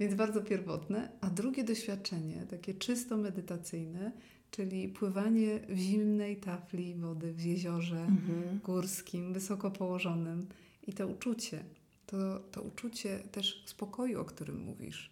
[0.00, 1.08] Więc bardzo pierwotne.
[1.20, 4.12] A drugie doświadczenie, takie czysto medytacyjne,
[4.50, 8.58] czyli pływanie w zimnej tafli wody w jeziorze mhm.
[8.64, 10.46] górskim, wysoko położonym.
[10.86, 11.64] I to uczucie,
[12.06, 15.10] to, to uczucie też spokoju, o którym mówisz.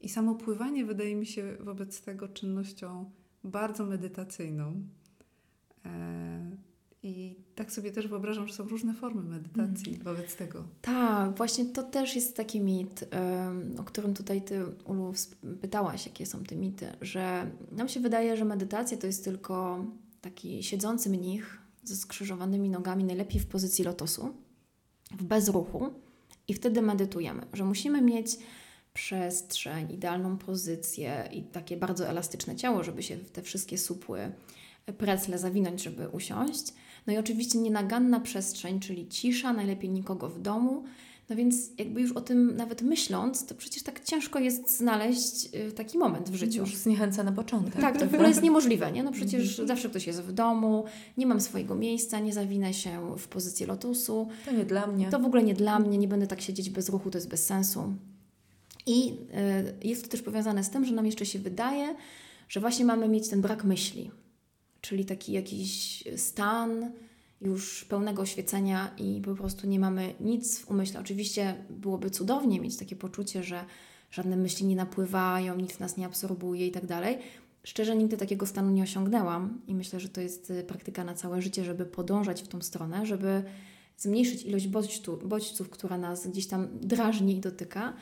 [0.00, 3.10] I samo pływanie wydaje mi się wobec tego czynnością
[3.44, 4.82] bardzo medytacyjną.
[5.84, 6.50] E,
[7.02, 10.04] i tak sobie też wyobrażam, że są różne formy medytacji mm.
[10.04, 10.64] wobec tego.
[10.80, 13.04] Tak, właśnie to też jest taki mit,
[13.78, 15.12] o którym tutaj Ty, Ulu,
[15.60, 19.84] pytałaś, jakie są te mity, że nam się wydaje, że medytacja to jest tylko
[20.20, 24.34] taki siedzący mnich ze skrzyżowanymi nogami, najlepiej w pozycji lotosu,
[25.10, 25.90] w bezruchu
[26.48, 28.36] i wtedy medytujemy, że musimy mieć
[28.92, 34.32] przestrzeń, idealną pozycję i takie bardzo elastyczne ciało, żeby się te wszystkie supły
[34.98, 36.72] precle zawinąć, żeby usiąść.
[37.06, 40.84] No i oczywiście nienaganna przestrzeń, czyli cisza, najlepiej nikogo w domu.
[41.30, 45.72] No więc jakby już o tym nawet myśląc, to przecież tak ciężko jest znaleźć y,
[45.72, 46.60] taki moment w życiu.
[46.60, 47.80] Już zniechęca na początek.
[47.80, 49.02] Tak, to w ogóle jest niemożliwe, nie?
[49.02, 50.84] No przecież zawsze ktoś jest w domu,
[51.16, 54.28] nie mam swojego miejsca, nie zawinę się w pozycji lotusu.
[54.44, 55.10] To nie dla mnie.
[55.10, 57.46] To w ogóle nie dla mnie, nie będę tak siedzieć bez ruchu, to jest bez
[57.46, 57.94] sensu.
[58.86, 59.12] I
[59.82, 61.94] y, jest to też powiązane z tym, że nam jeszcze się wydaje,
[62.48, 64.10] że właśnie mamy mieć ten brak myśli,
[64.80, 66.92] czyli taki jakiś stan
[67.40, 71.00] już pełnego oświecenia i po prostu nie mamy nic w umyśle.
[71.00, 73.64] Oczywiście byłoby cudownie mieć takie poczucie, że
[74.10, 77.18] żadne myśli nie napływają, nic nas nie absorbuje i tak dalej.
[77.64, 81.42] Szczerze nigdy takiego stanu nie osiągnęłam i myślę, że to jest y, praktyka na całe
[81.42, 83.42] życie, żeby podążać w tą stronę, żeby
[83.96, 84.68] zmniejszyć ilość
[85.24, 87.94] bodźców, która nas gdzieś tam drażni i dotyka,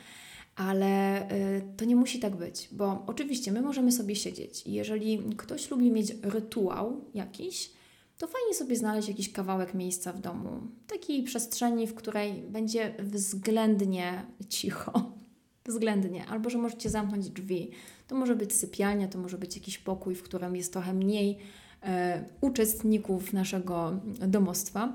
[0.59, 5.71] ale y, to nie musi tak być, bo oczywiście my możemy sobie siedzieć jeżeli ktoś
[5.71, 7.71] lubi mieć rytuał jakiś,
[8.17, 14.25] to fajnie sobie znaleźć jakiś kawałek miejsca w domu, takiej przestrzeni, w której będzie względnie
[14.49, 15.11] cicho.
[15.65, 17.71] Względnie, albo że możecie zamknąć drzwi.
[18.07, 21.37] To może być sypialnia, to może być jakiś pokój, w którym jest trochę mniej
[21.83, 24.93] e, uczestników naszego domostwa.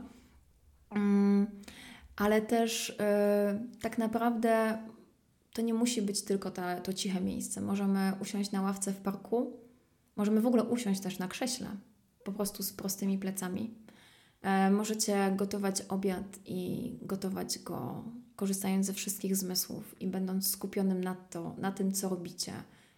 [0.90, 1.46] Mm,
[2.16, 4.78] ale też e, tak naprawdę
[5.54, 6.50] to nie musi być tylko
[6.84, 7.60] to ciche miejsce.
[7.60, 9.56] Możemy usiąść na ławce w parku,
[10.16, 11.66] możemy w ogóle usiąść też na krześle,
[12.24, 13.74] po prostu z prostymi plecami.
[14.42, 18.04] E, możecie gotować obiad i gotować go
[18.36, 22.52] korzystając ze wszystkich zmysłów i będąc skupionym na, to, na tym, co robicie.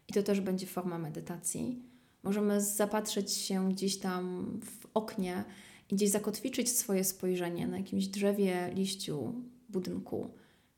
[0.08, 1.82] I to też będzie forma medytacji.
[2.22, 5.44] Możemy zapatrzeć się gdzieś tam w oknie
[5.90, 9.34] i gdzieś zakotwiczyć swoje spojrzenie na jakimś drzewie, liściu,
[9.68, 10.30] budynku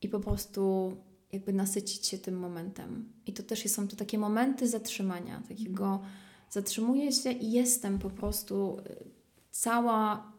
[0.02, 0.92] i po prostu
[1.32, 3.12] jakby nasycić się tym momentem.
[3.26, 6.00] I to też są to takie momenty zatrzymania, takiego
[6.50, 9.04] zatrzymuję się i jestem po prostu y,
[9.50, 10.32] cała,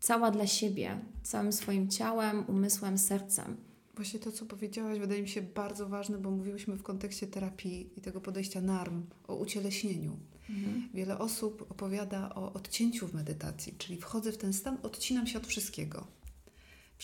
[0.00, 3.56] cała dla siebie, całym swoim ciałem, umysłem, sercem.
[3.96, 8.00] Właśnie to, co powiedziałaś, wydaje mi się bardzo ważne, bo mówiłyśmy w kontekście terapii i
[8.00, 10.16] tego podejścia NARM o ucieleśnieniu.
[10.50, 10.88] Mhm.
[10.94, 15.46] Wiele osób opowiada o odcięciu w medytacji, czyli wchodzę w ten stan, odcinam się od
[15.46, 16.06] wszystkiego.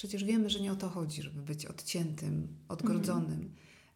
[0.01, 3.51] Przecież wiemy, że nie o to chodzi, żeby być odciętym, odgrodzonym.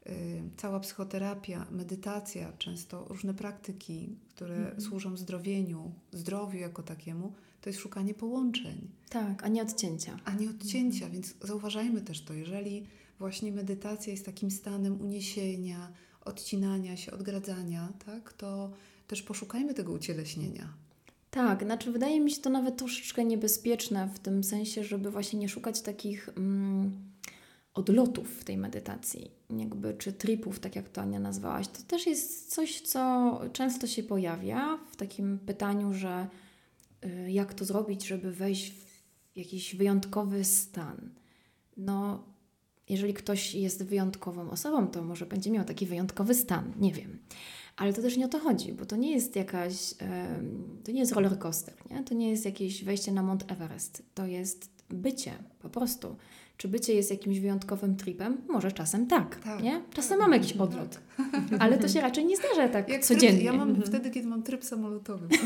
[0.06, 0.50] Mhm.
[0.56, 4.80] Cała psychoterapia, medytacja, często różne praktyki, które mhm.
[4.80, 8.88] służą zdrowieniu, zdrowiu jako takiemu, to jest szukanie połączeń.
[9.08, 10.18] Tak, a nie odcięcia.
[10.24, 12.86] A nie odcięcia, więc zauważajmy też to, jeżeli
[13.18, 18.70] właśnie medytacja jest takim stanem uniesienia, odcinania się, odgradzania, tak, to
[19.06, 20.83] też poszukajmy tego ucieleśnienia.
[21.34, 25.48] Tak, znaczy wydaje mi się to nawet troszeczkę niebezpieczne w tym sensie, żeby właśnie nie
[25.48, 26.92] szukać takich mm,
[27.74, 31.68] odlotów w tej medytacji, jakby czy tripów, tak jak to Ania nazwałaś.
[31.68, 36.26] To też jest coś, co często się pojawia w takim pytaniu, że
[37.04, 39.02] y, jak to zrobić, żeby wejść w
[39.36, 41.10] jakiś wyjątkowy stan.
[41.76, 42.24] No,
[42.88, 47.18] jeżeli ktoś jest wyjątkową osobą, to może będzie miał taki wyjątkowy stan, nie wiem.
[47.76, 49.94] Ale to też nie o to chodzi, bo to nie jest jakaś,
[50.84, 52.04] to nie jest roller coaster, nie?
[52.04, 56.16] to nie jest jakieś wejście na Mount Everest, to jest bycie po prostu.
[56.56, 58.36] Czy bycie jest jakimś wyjątkowym tripem?
[58.48, 59.82] Może czasem tak, tak nie?
[59.94, 61.34] Czasem tak, mamy jakiś odlot, tak.
[61.62, 63.38] ale to się raczej nie zdarza tak Jak codziennie.
[63.38, 63.86] Tryb, ja mam mhm.
[63.86, 65.28] wtedy, kiedy mam tryb samolotowy.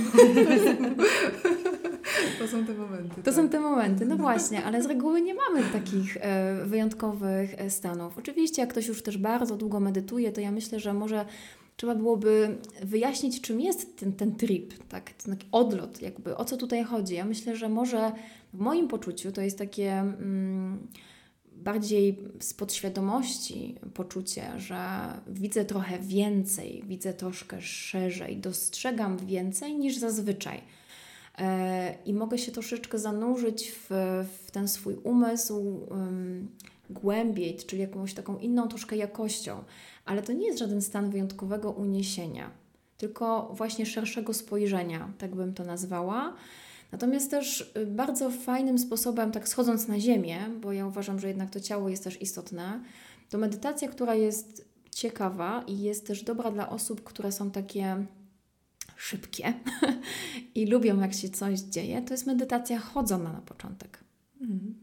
[2.38, 3.16] To są te momenty.
[3.16, 3.34] To tak.
[3.34, 8.18] są te momenty, no właśnie, ale z reguły nie mamy takich e, wyjątkowych e, stanów.
[8.18, 11.24] Oczywiście, jak ktoś już też bardzo długo medytuje, to ja myślę, że może
[11.78, 15.10] trzeba byłoby wyjaśnić, czym jest ten, ten trip, tak?
[15.12, 17.14] ten taki odlot, jakby o co tutaj chodzi.
[17.14, 18.12] Ja myślę, że może
[18.54, 20.88] w moim poczuciu to jest takie mm,
[21.52, 24.78] bardziej z podświadomości poczucie, że
[25.26, 30.60] widzę trochę więcej, widzę troszkę szerzej, dostrzegam więcej niż zazwyczaj.
[31.38, 33.90] E, I mogę się troszeczkę zanurzyć w,
[34.46, 36.48] w ten swój umysł um,
[36.90, 39.64] głębiej, czyli jakąś taką inną troszkę jakością.
[40.08, 42.50] Ale to nie jest żaden stan wyjątkowego uniesienia,
[42.96, 46.34] tylko właśnie szerszego spojrzenia, tak bym to nazwała.
[46.92, 51.50] Natomiast też y, bardzo fajnym sposobem, tak schodząc na ziemię, bo ja uważam, że jednak
[51.50, 52.80] to ciało jest też istotne,
[53.30, 58.06] to medytacja, która jest ciekawa i jest też dobra dla osób, które są takie
[58.96, 59.54] szybkie
[60.54, 64.04] i lubią, jak się coś dzieje, to jest medytacja chodzona na początek.
[64.40, 64.74] Mhm.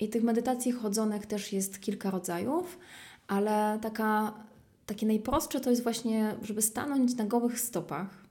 [0.00, 2.78] I tych medytacji chodzonych też jest kilka rodzajów,
[3.28, 4.34] ale taka
[4.86, 8.24] takie najprostsze to jest właśnie, żeby stanąć na gołych stopach,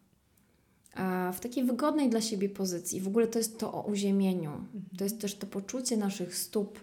[1.34, 3.02] w takiej wygodnej dla siebie pozycji.
[3.02, 4.52] W ogóle to jest to o uziemieniu.
[4.52, 4.84] Mhm.
[4.98, 6.80] To jest też to poczucie naszych stóp,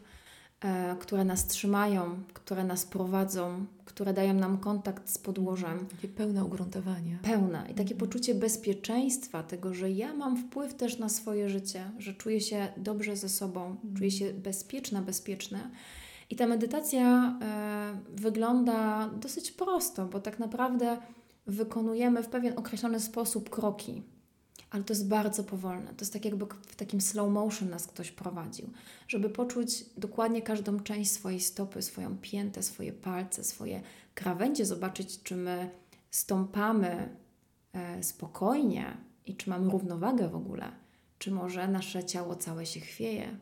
[0.60, 5.86] e, które nas trzymają, które nas prowadzą, które dają nam kontakt z podłożem.
[5.86, 7.18] Takie pełne ugruntowanie.
[7.22, 7.62] Pełne.
[7.62, 7.98] I takie mhm.
[7.98, 13.16] poczucie bezpieczeństwa, tego, że ja mam wpływ też na swoje życie, że czuję się dobrze
[13.16, 15.70] ze sobą, czuję się bezpieczna, bezpieczna
[16.30, 20.98] I ta medytacja e, wygląda dosyć prosto, bo tak naprawdę
[21.46, 24.02] wykonujemy w pewien określony sposób kroki
[24.70, 25.86] ale to jest bardzo powolne.
[25.86, 28.70] To jest tak jakby w takim slow motion nas ktoś prowadził,
[29.08, 33.82] żeby poczuć dokładnie każdą część swojej stopy, swoją piętę, swoje palce, swoje
[34.14, 35.70] krawędzie, zobaczyć, czy my
[36.10, 37.16] stąpamy
[37.72, 40.72] e, spokojnie i czy mamy równowagę w ogóle,
[41.18, 43.38] czy może nasze ciało całe się chwieje.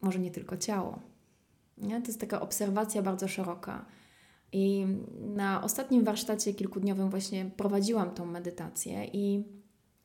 [0.00, 1.11] Może nie tylko ciało.
[1.78, 2.00] Nie?
[2.00, 3.84] To jest taka obserwacja bardzo szeroka.
[4.52, 4.86] I
[5.20, 9.44] na ostatnim warsztacie kilkudniowym właśnie prowadziłam tą medytację i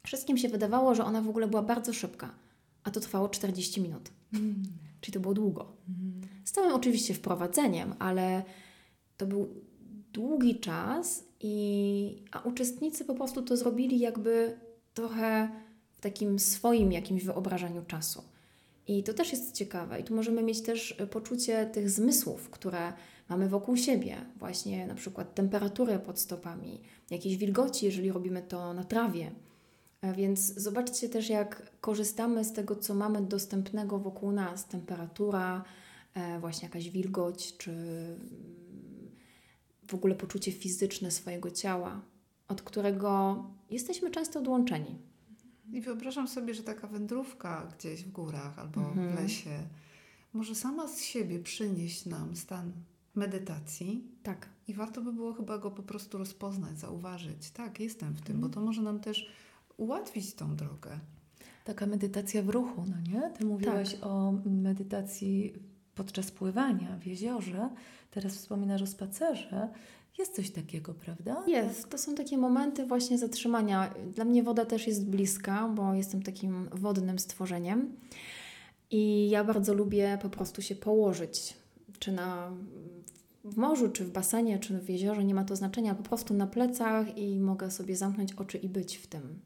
[0.08, 2.34] Wszystkim się wydawało, że ona w ogóle była bardzo szybka,
[2.84, 4.12] a to trwało 40 minut.
[4.34, 4.64] Mm.
[5.02, 5.74] Czyli to było długo.
[5.90, 6.22] Mm.
[6.46, 8.44] Z całym oczywiście wprowadzeniem, ale
[9.18, 9.48] to był
[10.14, 14.60] długi czas, i, a uczestnicy po prostu to zrobili jakby
[14.94, 15.50] trochę
[15.92, 18.24] w takim swoim jakimś wyobrażeniu czasu.
[18.88, 20.00] I to też jest ciekawe.
[20.00, 22.94] I tu możemy mieć też poczucie tych zmysłów, które
[23.30, 24.16] mamy wokół siebie.
[24.36, 29.32] Właśnie na przykład temperaturę pod stopami, jakiejś wilgoci, jeżeli robimy to na trawie
[30.02, 35.64] E, więc zobaczcie też, jak korzystamy z tego, co mamy dostępnego wokół nas temperatura,
[36.14, 37.72] e, właśnie jakaś wilgoć, czy
[39.88, 42.02] w ogóle poczucie fizyczne swojego ciała,
[42.48, 44.96] od którego jesteśmy często odłączeni.
[45.72, 49.12] I wyobrażam sobie, że taka wędrówka gdzieś w górach albo mhm.
[49.12, 49.68] w lesie
[50.34, 52.72] może sama z siebie przynieść nam stan
[53.16, 54.04] medytacji.
[54.24, 54.50] Tak.
[54.68, 57.52] I warto by było chyba go po prostu rozpoznać, zauważyć.
[57.52, 58.42] Tak, jestem w tym, mhm.
[58.42, 59.32] bo to może nam też
[59.78, 61.00] ułatwić tą drogę.
[61.64, 63.30] Taka medytacja w ruchu, no nie?
[63.30, 64.06] Ty mówiłaś tak.
[64.06, 65.54] o medytacji
[65.96, 67.70] podczas pływania w jeziorze.
[68.12, 69.70] Teraz wspominasz o spacerze.
[70.18, 71.44] Jest coś takiego, prawda?
[71.48, 71.90] Jest.
[71.90, 73.94] To są takie momenty właśnie zatrzymania.
[74.16, 77.96] Dla mnie woda też jest bliska, bo jestem takim wodnym stworzeniem.
[78.92, 81.54] I ja bardzo lubię po prostu się położyć,
[82.00, 82.52] czy na,
[83.44, 86.48] w morzu, czy w basenie, czy w jeziorze, nie ma to znaczenia, po prostu na
[86.48, 89.40] plecach i mogę sobie zamknąć oczy i być w tym.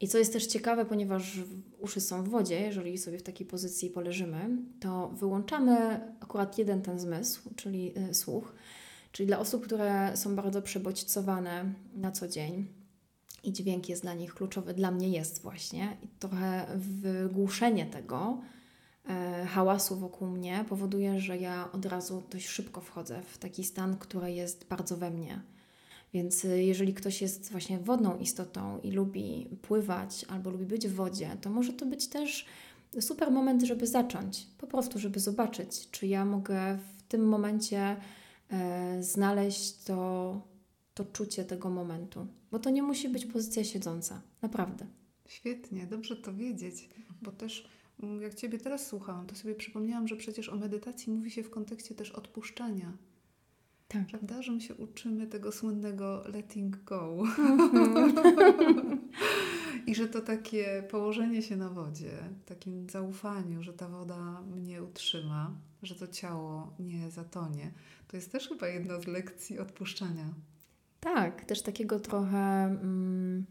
[0.00, 1.40] I co jest też ciekawe, ponieważ
[1.80, 4.48] uszy są w wodzie, jeżeli sobie w takiej pozycji poleżymy,
[4.80, 8.54] to wyłączamy akurat jeden ten zmysł, czyli y, słuch.
[9.18, 12.66] Czyli dla osób, które są bardzo przebodźcowane na co dzień
[13.44, 15.96] i dźwięk jest dla nich kluczowy, dla mnie jest właśnie.
[16.02, 18.40] I trochę wygłuszenie tego
[19.08, 23.96] e, hałasu wokół mnie powoduje, że ja od razu dość szybko wchodzę w taki stan,
[23.96, 25.40] który jest bardzo we mnie
[26.14, 30.94] więc y, jeżeli ktoś jest właśnie wodną istotą i lubi pływać albo lubi być w
[30.94, 32.46] wodzie, to może to być też
[33.00, 34.46] super moment, żeby zacząć.
[34.58, 37.96] Po prostu, żeby zobaczyć, czy ja mogę w tym momencie e,
[39.00, 40.40] znaleźć to,
[40.94, 42.26] to czucie tego momentu.
[42.50, 44.22] Bo to nie musi być pozycja siedząca.
[44.42, 44.86] Naprawdę.
[45.26, 46.88] Świetnie, dobrze to wiedzieć,
[47.22, 47.68] bo też
[48.02, 51.50] mm, jak Ciebie teraz słuchałam, to sobie przypomniałam, że przecież o medytacji mówi się w
[51.50, 52.92] kontekście też odpuszczania
[53.88, 54.06] tak.
[54.06, 54.42] Prawda?
[54.42, 57.16] Że my się uczymy tego słynnego letting go.
[57.38, 58.98] Mm-hmm.
[59.86, 62.10] I że to takie położenie się na wodzie,
[62.46, 67.70] takim zaufaniu, że ta woda mnie utrzyma, że to ciało nie zatonie,
[68.08, 70.24] to jest też chyba jedna z lekcji odpuszczania.
[71.00, 73.46] Tak, też takiego trochę mm,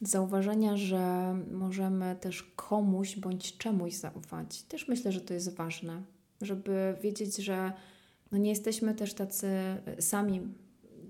[0.00, 4.62] zauważenia, że możemy też komuś bądź czemuś zaufać.
[4.62, 6.02] Też myślę, że to jest ważne,
[6.40, 7.72] żeby wiedzieć, że
[8.32, 10.40] no nie jesteśmy też tacy e, sami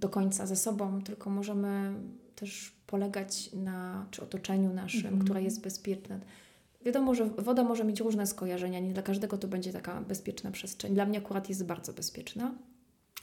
[0.00, 1.94] do końca ze sobą, tylko możemy
[2.34, 5.24] też polegać na czy otoczeniu naszym, mm -hmm.
[5.24, 6.20] które jest bezpieczne.
[6.84, 10.94] Wiadomo, że woda może mieć różne skojarzenia, nie dla każdego to będzie taka bezpieczna przestrzeń.
[10.94, 12.54] Dla mnie akurat jest bardzo bezpieczna,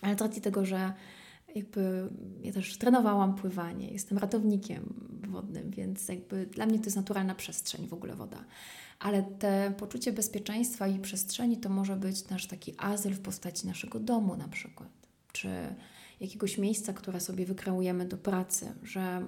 [0.02, 0.94] ale z racji tego, że
[1.56, 2.10] jakby
[2.42, 4.94] ja też trenowałam pływanie, jestem ratownikiem
[5.30, 8.46] wodnym, więc jakby dla mnie to jest naturalna przestrzeń w ogóle woda
[9.00, 14.00] ale te poczucie bezpieczeństwa i przestrzeni to może być nasz taki azyl w postaci naszego
[14.00, 14.90] domu na przykład,
[15.32, 15.50] czy
[16.20, 19.28] jakiegoś miejsca, które sobie wykreujemy do pracy, że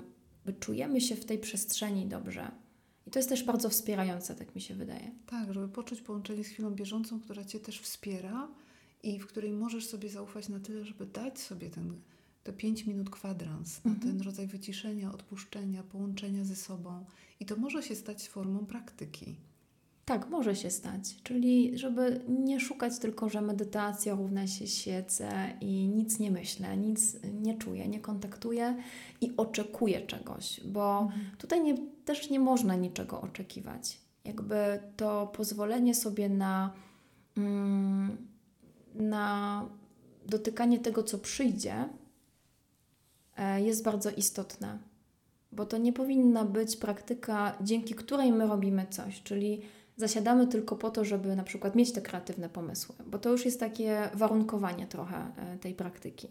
[0.60, 2.52] czujemy się w tej przestrzeni dobrze.
[3.08, 5.12] I to jest też bardzo wspierające, tak mi się wydaje.
[5.28, 8.48] Tak, żeby poczuć połączenie z chwilą bieżącą, która Cię też wspiera
[9.04, 11.94] i w której możesz sobie zaufać na tyle, żeby dać sobie ten,
[12.44, 13.96] te 5 minut kwadrans, mhm.
[13.96, 17.06] na ten rodzaj wyciszenia, odpuszczenia, połączenia ze sobą.
[17.40, 19.36] I to może się stać formą praktyki.
[20.12, 21.16] Tak, może się stać.
[21.24, 25.32] Czyli, żeby nie szukać tylko, że medytacja równa się siedzę
[25.62, 28.78] i nic nie myślę, nic nie czuję, nie kontaktuję
[29.22, 31.22] i oczekuję czegoś, bo mhm.
[31.38, 33.98] tutaj nie, też nie można niczego oczekiwać.
[34.26, 36.74] Jakby to pozwolenie sobie na,
[37.38, 38.18] mm,
[38.96, 39.66] na
[40.26, 41.90] dotykanie tego, co przyjdzie,
[43.38, 44.80] e, jest bardzo istotne,
[45.52, 49.62] bo to nie powinna być praktyka, dzięki której my robimy coś, czyli
[49.98, 53.60] zasiadamy tylko po to, żeby na przykład mieć te kreatywne pomysły, bo to już jest
[53.60, 56.28] takie warunkowanie trochę e, tej praktyki.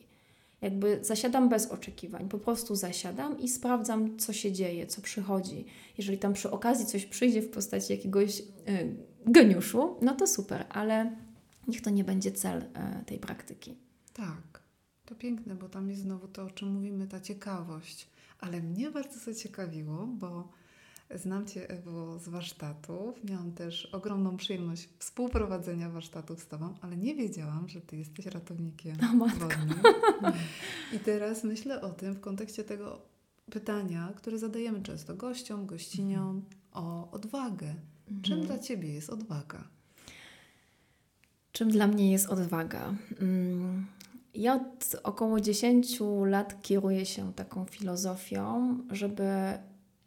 [0.61, 5.65] Jakby zasiadam bez oczekiwań, po prostu zasiadam i sprawdzam, co się dzieje, co przychodzi.
[5.99, 8.45] Jeżeli tam przy okazji coś przyjdzie w postaci jakiegoś y,
[9.27, 11.17] geniuszu, no to super, ale
[11.69, 13.77] niech to nie będzie cel y, tej praktyki.
[14.13, 14.63] Tak,
[15.07, 18.09] to piękne, bo tam jest znowu to, o czym mówimy, ta ciekawość.
[18.39, 20.49] Ale mnie bardzo zaciekawiło, bo
[21.15, 23.25] znam Cię, Ewo, z warsztatów.
[23.25, 28.97] Miałam też ogromną przyjemność współprowadzenia warsztatów z Tobą, ale nie wiedziałam, że Ty jesteś ratownikiem
[29.19, 29.81] wodnym.
[30.93, 33.01] I teraz myślę o tym w kontekście tego
[33.51, 37.75] pytania, które zadajemy często gościom, gościniom, o odwagę.
[38.23, 38.47] Czym mhm.
[38.47, 39.65] dla Ciebie jest odwaga?
[41.53, 42.95] Czym dla mnie jest odwaga?
[43.21, 43.87] Mm,
[44.35, 49.25] ja od około 10 lat kieruję się taką filozofią, żeby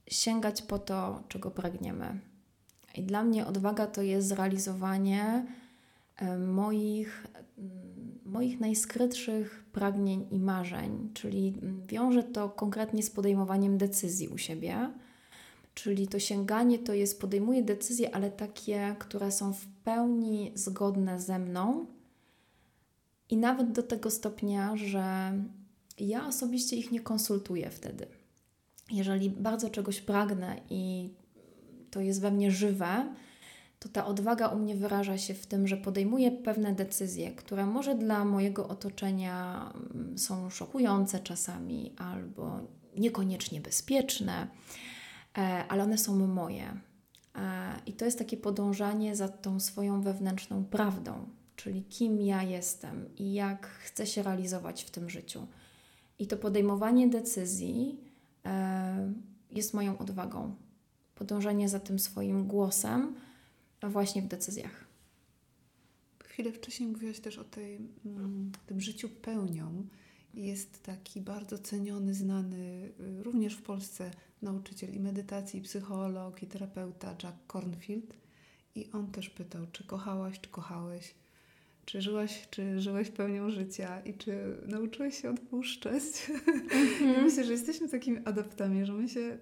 [0.07, 2.19] sięgać po to, czego pragniemy.
[2.95, 5.45] I dla mnie odwaga to jest zrealizowanie
[6.15, 7.27] e, moich,
[7.57, 11.53] mm, moich najskrytszych pragnień i marzeń, czyli
[11.87, 14.89] wiąże to konkretnie z podejmowaniem decyzji u siebie.
[15.73, 21.39] Czyli to sięganie to jest podejmuję decyzje, ale takie, które są w pełni zgodne ze
[21.39, 21.85] mną,
[23.33, 25.33] i nawet do tego stopnia, że
[25.99, 28.07] ja osobiście ich nie konsultuję wtedy.
[28.93, 31.09] Jeżeli bardzo czegoś pragnę i
[31.91, 33.13] to jest we mnie żywe,
[33.79, 37.95] to ta odwaga u mnie wyraża się w tym, że podejmuję pewne decyzje, które może
[37.95, 42.59] dla mojego otoczenia mm, są szokujące czasami albo
[42.97, 44.47] niekoniecznie bezpieczne,
[45.37, 46.65] e, ale one są moje.
[47.35, 53.09] E, I to jest takie podążanie za tą swoją wewnętrzną prawdą, czyli kim ja jestem
[53.17, 55.47] i jak chcę się realizować w tym życiu.
[56.19, 58.12] I to podejmowanie decyzji
[59.51, 60.55] jest moją odwagą.
[61.15, 63.15] Podążanie za tym swoim głosem
[63.81, 64.85] właśnie w decyzjach.
[66.23, 69.87] Chwilę wcześniej mówiłaś też o tej, mm, tym życiu pełnią.
[70.33, 76.47] Jest taki bardzo ceniony, znany y, również w Polsce nauczyciel i medytacji, i psycholog, i
[76.47, 78.13] terapeuta Jack Cornfield.
[78.75, 81.15] I on też pytał, czy kochałaś, czy kochałeś
[81.85, 86.03] czy żyłaś, czy żyłeś pełnią życia i czy nauczyłeś się odpuszczać.
[86.03, 87.23] Mm-hmm.
[87.23, 89.37] Myślę, że jesteśmy takimi adaptami, że my się e,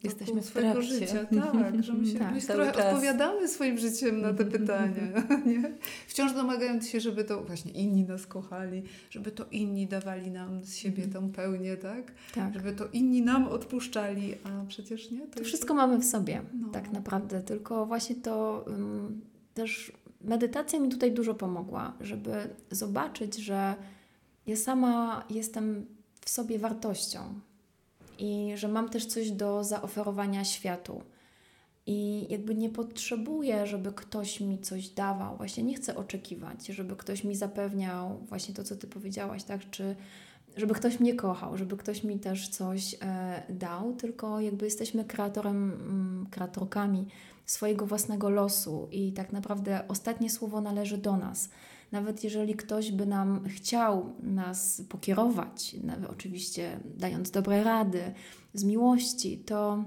[0.00, 2.86] w jesteśmy swojego życia, tak, że my się tak, trochę czas.
[2.86, 4.50] odpowiadamy swoim życiem na te mhm.
[4.50, 5.22] pytania.
[5.52, 5.72] Nie?
[6.06, 10.76] Wciąż domagając się, żeby to właśnie inni nas kochali, żeby to inni dawali nam z
[10.76, 11.12] siebie mm.
[11.12, 12.12] tą pełnię, tak?
[12.34, 12.54] tak?
[12.54, 15.20] Żeby to inni nam odpuszczali, a przecież nie.
[15.20, 16.68] To, to wszystko mamy w sobie, no.
[16.68, 19.20] tak naprawdę, tylko właśnie to um,
[19.58, 23.74] też medytacja mi tutaj dużo pomogła, żeby zobaczyć, że
[24.46, 25.86] ja sama jestem
[26.20, 27.40] w sobie wartością
[28.18, 31.02] i że mam też coś do zaoferowania światu.
[31.86, 35.36] I jakby nie potrzebuję, żeby ktoś mi coś dawał.
[35.36, 39.70] Właśnie nie chcę oczekiwać, żeby ktoś mi zapewniał właśnie to, co Ty powiedziałaś, tak?
[39.70, 39.96] Czy
[40.58, 45.72] żeby ktoś mnie kochał, żeby ktoś mi też coś e, dał, tylko jakby jesteśmy kreatorem,
[45.72, 47.06] mm, kreatorkami
[47.46, 51.48] swojego własnego losu i tak naprawdę ostatnie słowo należy do nas.
[51.92, 55.76] Nawet jeżeli ktoś by nam chciał nas pokierować,
[56.10, 58.00] oczywiście dając dobre rady,
[58.54, 59.84] z miłości, to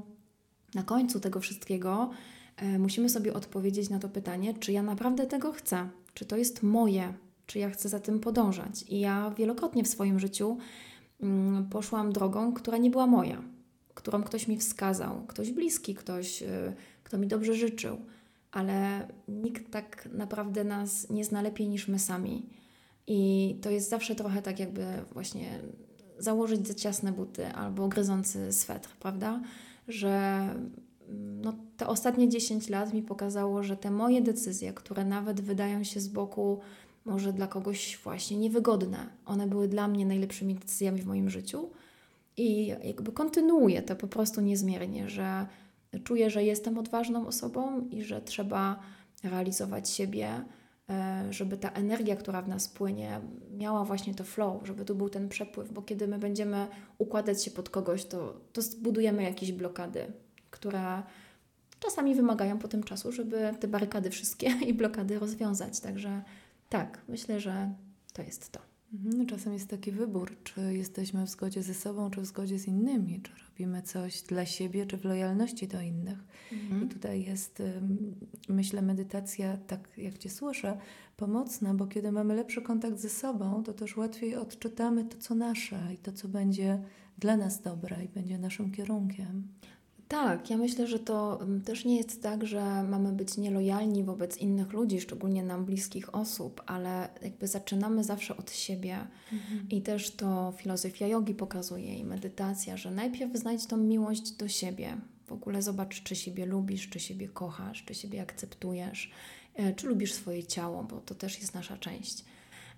[0.75, 2.09] na końcu tego wszystkiego
[2.57, 6.63] e, musimy sobie odpowiedzieć na to pytanie, czy ja naprawdę tego chcę, czy to jest
[6.63, 7.13] moje,
[7.45, 8.83] czy ja chcę za tym podążać.
[8.89, 10.57] I ja wielokrotnie w swoim życiu
[11.21, 13.41] mm, poszłam drogą, która nie była moja,
[13.93, 16.73] którą ktoś mi wskazał, ktoś bliski, ktoś, y,
[17.03, 17.97] kto mi dobrze życzył,
[18.51, 22.49] ale nikt tak naprawdę nas nie zna lepiej niż my sami.
[23.07, 25.59] I to jest zawsze trochę tak, jakby właśnie
[26.17, 29.41] założyć za ciasne buty albo gryzący swetr, prawda?
[29.87, 30.09] Że
[31.09, 35.83] mm, no, te ostatnie 10 lat mi pokazało, że te moje decyzje, które nawet wydają
[35.83, 36.59] się z boku
[37.05, 41.69] może dla kogoś właśnie niewygodne, one były dla mnie najlepszymi decyzjami w moim życiu.
[42.37, 45.47] I jakby kontynuuję to po prostu niezmiernie, że
[46.03, 48.79] czuję, że jestem odważną osobą i że trzeba
[49.23, 50.45] realizować siebie,
[50.89, 53.21] e, żeby ta energia, która w nas płynie,
[53.57, 57.51] miała właśnie to flow, żeby tu był ten przepływ, bo kiedy my będziemy układać się
[57.51, 60.05] pod kogoś, to, to zbudujemy jakieś blokady,
[60.49, 61.03] które
[61.79, 65.79] czasami wymagają potem czasu, żeby te barykady wszystkie i blokady rozwiązać.
[65.79, 66.21] Także
[66.71, 67.73] tak, myślę, że
[68.13, 68.59] to jest to.
[68.93, 72.67] Mhm, czasem jest taki wybór, czy jesteśmy w zgodzie ze sobą, czy w zgodzie z
[72.67, 76.17] innymi, czy robimy coś dla siebie, czy w lojalności do innych.
[76.51, 76.85] Mhm.
[76.85, 77.63] I tutaj jest,
[78.49, 80.77] myślę, medytacja, tak jak Cię słyszę,
[81.17, 85.93] pomocna, bo kiedy mamy lepszy kontakt ze sobą, to też łatwiej odczytamy to, co nasze
[85.93, 86.83] i to, co będzie
[87.17, 89.47] dla nas dobre i będzie naszym kierunkiem.
[90.11, 94.37] Tak, ja myślę, że to mm, też nie jest tak, że mamy być nielojalni wobec
[94.37, 98.97] innych ludzi, szczególnie nam bliskich osób, ale jakby zaczynamy zawsze od siebie.
[99.33, 99.69] Mhm.
[99.69, 104.97] I też to filozofia jogi pokazuje i medytacja, że najpierw znajdź tą miłość do siebie.
[105.25, 109.11] W ogóle zobacz, czy siebie lubisz, czy siebie kochasz, czy siebie akceptujesz,
[109.55, 112.25] e, czy lubisz swoje ciało, bo to też jest nasza część.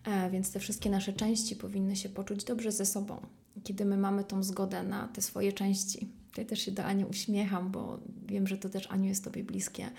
[0.06, 3.18] E, więc te wszystkie nasze części powinny się poczuć dobrze ze sobą.
[3.64, 7.72] Kiedy my mamy tą zgodę na te swoje części, tutaj też się do Ani uśmiecham,
[7.72, 9.90] bo wiem, że to też Aniu jest Tobie bliskie,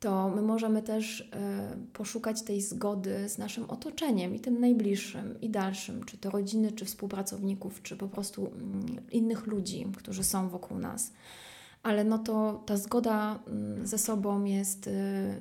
[0.00, 1.26] to my możemy też y,
[1.92, 6.84] poszukać tej zgody z naszym otoczeniem i tym najbliższym i dalszym, czy to rodziny, czy
[6.84, 8.50] współpracowników, czy po prostu y,
[9.12, 11.12] innych ludzi, którzy są wokół nas
[11.82, 14.90] ale no to ta zgoda mm, ze sobą jest y,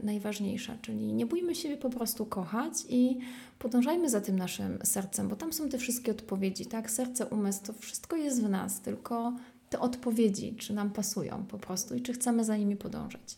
[0.04, 3.20] najważniejsza, czyli nie bójmy siebie po prostu kochać i
[3.60, 6.92] podążajmy za tym naszym sercem, bo tam są te wszystkie odpowiedzi, tak?
[6.92, 9.34] Serce, umysł, to wszystko jest w nas, tylko
[9.70, 13.38] te odpowiedzi, czy nam pasują po prostu i czy chcemy za nimi podążać.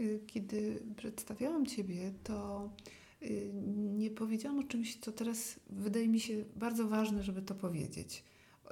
[0.00, 2.70] Y, kiedy przedstawiałam Ciebie, to
[3.22, 8.24] y, nie powiedziałam o czymś, co teraz wydaje mi się bardzo ważne, żeby to powiedzieć.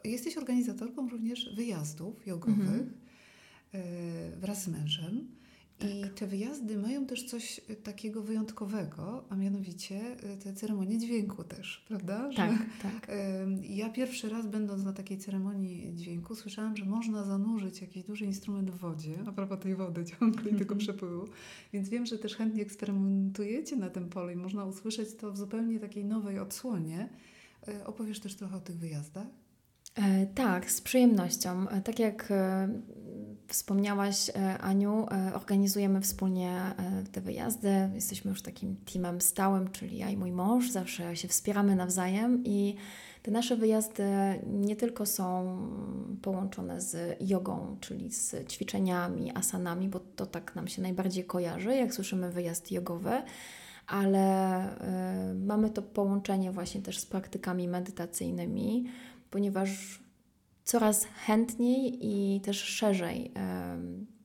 [0.04, 2.58] Jesteś organizatorką również wyjazdów jogowych.
[2.58, 3.08] Mhm
[3.74, 3.80] E,
[4.36, 5.28] wraz z mężem.
[5.78, 5.90] Tak.
[5.90, 11.44] I te wyjazdy mają też coś e, takiego wyjątkowego, a mianowicie e, te ceremonie dźwięku
[11.44, 12.30] też, prawda?
[12.36, 13.10] Tak, że, tak.
[13.62, 18.70] Ja pierwszy raz będąc na takiej ceremonii dźwięku słyszałam, że można zanurzyć jakiś duży instrument
[18.70, 20.78] w wodzie, a propos tej wody ciągle i tego mhm.
[20.78, 21.28] przepływu,
[21.72, 25.80] więc wiem, że też chętnie eksperymentujecie na tym polu i można usłyszeć to w zupełnie
[25.80, 27.08] takiej nowej odsłonie.
[27.86, 29.26] Opowiesz też trochę o tych wyjazdach?
[29.98, 31.68] E, tak, z przyjemnością.
[31.68, 32.68] E, tak jak e,
[33.48, 34.30] wspomniałaś,
[34.60, 36.60] Aniu, organizujemy wspólnie
[37.12, 37.90] te wyjazdy.
[37.94, 40.70] Jesteśmy już takim teamem stałym, czyli ja i mój mąż.
[40.70, 42.74] Zawsze się wspieramy nawzajem i
[43.22, 44.04] te nasze wyjazdy
[44.46, 45.58] nie tylko są
[46.22, 51.94] połączone z jogą, czyli z ćwiczeniami, asanami, bo to tak nam się najbardziej kojarzy, jak
[51.94, 53.22] słyszymy wyjazd jogowy,
[53.86, 54.64] ale
[55.46, 58.84] mamy to połączenie właśnie też z praktykami medytacyjnymi
[59.30, 60.00] ponieważ
[60.68, 63.32] coraz chętniej i też szerzej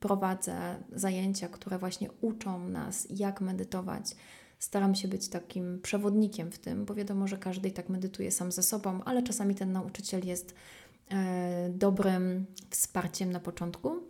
[0.00, 4.16] prowadzę zajęcia, które właśnie uczą nas, jak medytować.
[4.58, 8.52] Staram się być takim przewodnikiem w tym, bo wiadomo, że każdy i tak medytuje sam
[8.52, 10.54] ze sobą, ale czasami ten nauczyciel jest
[11.10, 14.00] e, dobrym wsparciem na początku.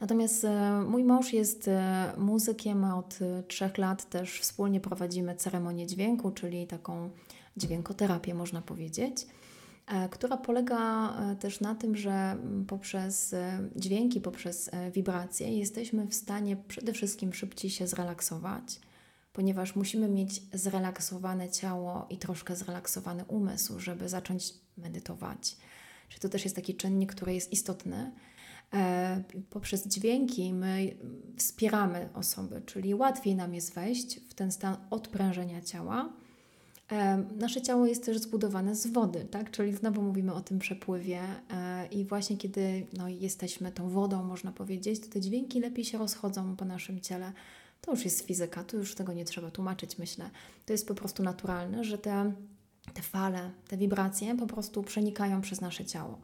[0.00, 3.18] Natomiast e, mój mąż jest e, muzykiem, a od
[3.48, 7.10] trzech lat też wspólnie prowadzimy ceremonię dźwięku, czyli taką
[7.56, 9.26] dźwiękoterapię, można powiedzieć.
[9.86, 12.36] E, która polega e, też na tym, że
[12.68, 18.80] poprzez e, dźwięki, poprzez wibracje jesteśmy w stanie przede wszystkim szybciej się zrelaksować,
[19.32, 25.56] ponieważ musimy mieć zrelaksowane ciało i troszkę zrelaksowany umysł, żeby zacząć medytować.
[26.08, 28.12] Czy to też jest taki czynnik, który jest istotny.
[29.50, 30.96] Poprzez dźwięki my
[31.36, 36.12] wspieramy osoby, czyli łatwiej nam jest wejść w ten stan odprężenia ciała
[37.36, 39.50] Nasze ciało jest też zbudowane z wody, tak?
[39.50, 41.20] czyli znowu mówimy o tym przepływie
[41.50, 45.98] e, i właśnie kiedy no, jesteśmy tą wodą, można powiedzieć, to te dźwięki lepiej się
[45.98, 47.32] rozchodzą po naszym ciele.
[47.80, 50.30] To już jest fizyka, tu już tego nie trzeba tłumaczyć, myślę.
[50.66, 52.32] To jest po prostu naturalne, że te,
[52.94, 56.18] te fale, te wibracje po prostu przenikają przez nasze ciało.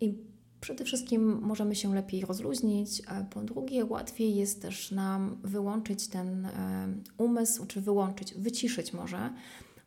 [0.00, 0.14] I
[0.62, 6.48] Przede wszystkim możemy się lepiej rozluźnić, po drugie łatwiej jest też nam wyłączyć ten
[7.18, 9.30] umysł, czy wyłączyć, wyciszyć może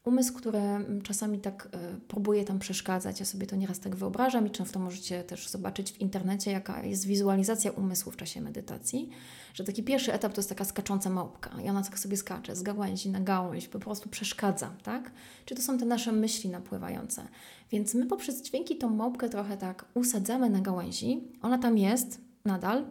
[0.06, 3.20] umysł, który mm, czasami tak y, próbuje tam przeszkadzać.
[3.20, 7.06] Ja sobie to nieraz tak wyobrażam i często możecie też zobaczyć w internecie, jaka jest
[7.06, 9.10] wizualizacja umysłu w czasie medytacji.
[9.54, 12.64] Że taki pierwszy etap to jest taka skacząca małpka i ona tak sobie skacze z
[12.64, 15.12] gałęzi na gałąź, po prostu przeszkadza, tak?
[15.46, 17.28] Czy to są te nasze myśli napływające?
[17.72, 21.28] Więc my poprzez dźwięki tą małpkę trochę tak usadzamy na gałęzi.
[21.42, 22.86] Ona tam jest nadal,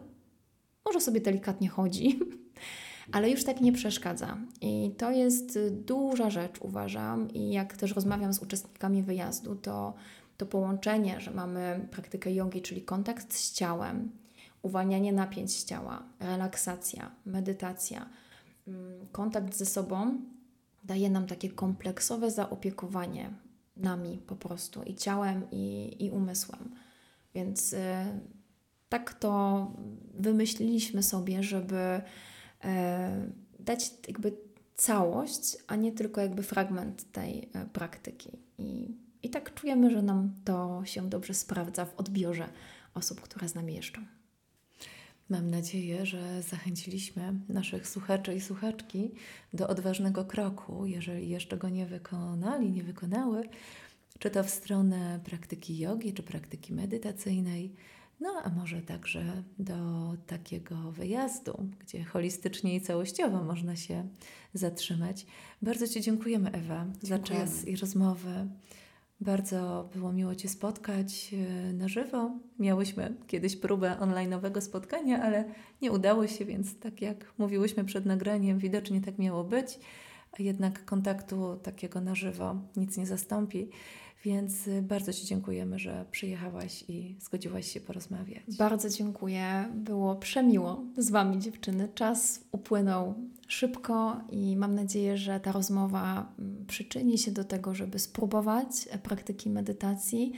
[0.85, 2.19] może sobie delikatnie chodzi,
[3.11, 4.37] ale już tak nie przeszkadza.
[4.61, 7.33] I to jest duża rzecz, uważam.
[7.33, 9.93] I jak też rozmawiam z uczestnikami wyjazdu, to
[10.37, 14.11] to połączenie, że mamy praktykę jogi, czyli kontakt z ciałem,
[14.61, 18.09] uwalnianie napięć z ciała, relaksacja, medytacja,
[18.67, 20.19] mm, kontakt ze sobą
[20.83, 23.29] daje nam takie kompleksowe zaopiekowanie
[23.77, 26.75] nami po prostu i ciałem, i, i umysłem.
[27.35, 27.77] Więc y,
[28.89, 29.71] tak to
[30.13, 32.01] wymyśliliśmy sobie, żeby
[33.59, 34.31] dać jakby
[34.75, 38.31] całość, a nie tylko jakby fragment tej e, praktyki.
[38.57, 42.49] I, I tak czujemy, że nam to się dobrze sprawdza w odbiorze
[42.93, 44.01] osób, które z nami jeżdżą.
[45.29, 49.11] Mam nadzieję, że zachęciliśmy naszych słuchaczy i słuchaczki
[49.53, 53.49] do odważnego kroku, jeżeli jeszcze go nie wykonali, nie wykonały,
[54.19, 57.73] czy to w stronę praktyki jogi, czy praktyki medytacyjnej,
[58.19, 59.75] No a może także do
[60.27, 64.07] takiego wyjazdu, gdzie holistycznie i całościowo można się
[64.53, 65.25] zatrzymać.
[65.61, 67.45] Bardzo Ci dziękujemy, Ewa, za Dziękujemy.
[67.45, 68.47] czas i rozmowę.
[69.21, 72.31] Bardzo było miło Cię spotkać e, na żywo.
[72.59, 75.45] Miałyśmy kiedyś próbę online'owego spotkania, ale
[75.81, 79.79] nie udało się, więc tak jak mówiłyśmy przed nagraniem, widocznie tak miało być,
[80.39, 83.69] a jednak kontaktu takiego na żywo nic nie zastąpi.
[84.25, 88.43] Więc y, bardzo Ci dziękujemy, że przyjechałaś i zgodziłaś się porozmawiać.
[88.57, 89.65] Bardzo dziękuję.
[89.75, 91.89] Było przemiło z Wami, dziewczyny.
[91.95, 93.13] Czas upłynął
[93.47, 98.97] szybko i mam nadzieję, że ta rozmowa mm, przyczyni się do tego, żeby spróbować e,
[98.97, 100.33] praktyki medytacji.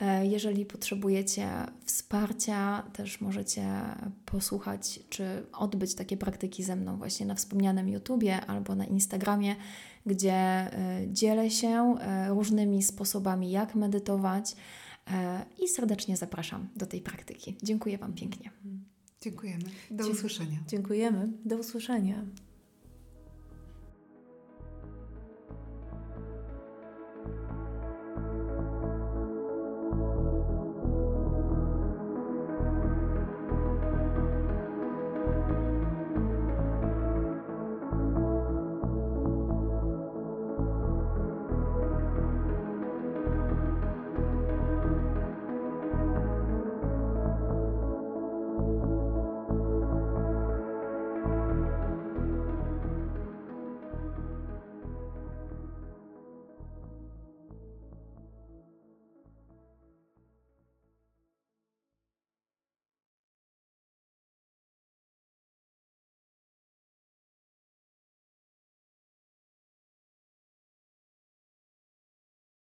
[0.00, 1.48] E, Jeżeli potrzebujecie
[1.84, 3.66] wsparcia, też możecie
[4.26, 9.56] posłuchać czy odbyć takie praktyki ze mną właśnie na wspomnianym YouTubie albo na Instagramie,
[10.06, 14.56] gdzie e, dzielę się e, różnymi sposobami, jak medytować
[15.10, 17.56] e, i serdecznie zapraszam do tej praktyki.
[17.62, 18.50] Dziękuję Wam pięknie.
[19.20, 19.64] Dziękujemy.
[19.90, 20.58] Do usłyszenia.
[20.68, 21.28] Dziękujemy.
[21.44, 22.24] Do usłyszenia.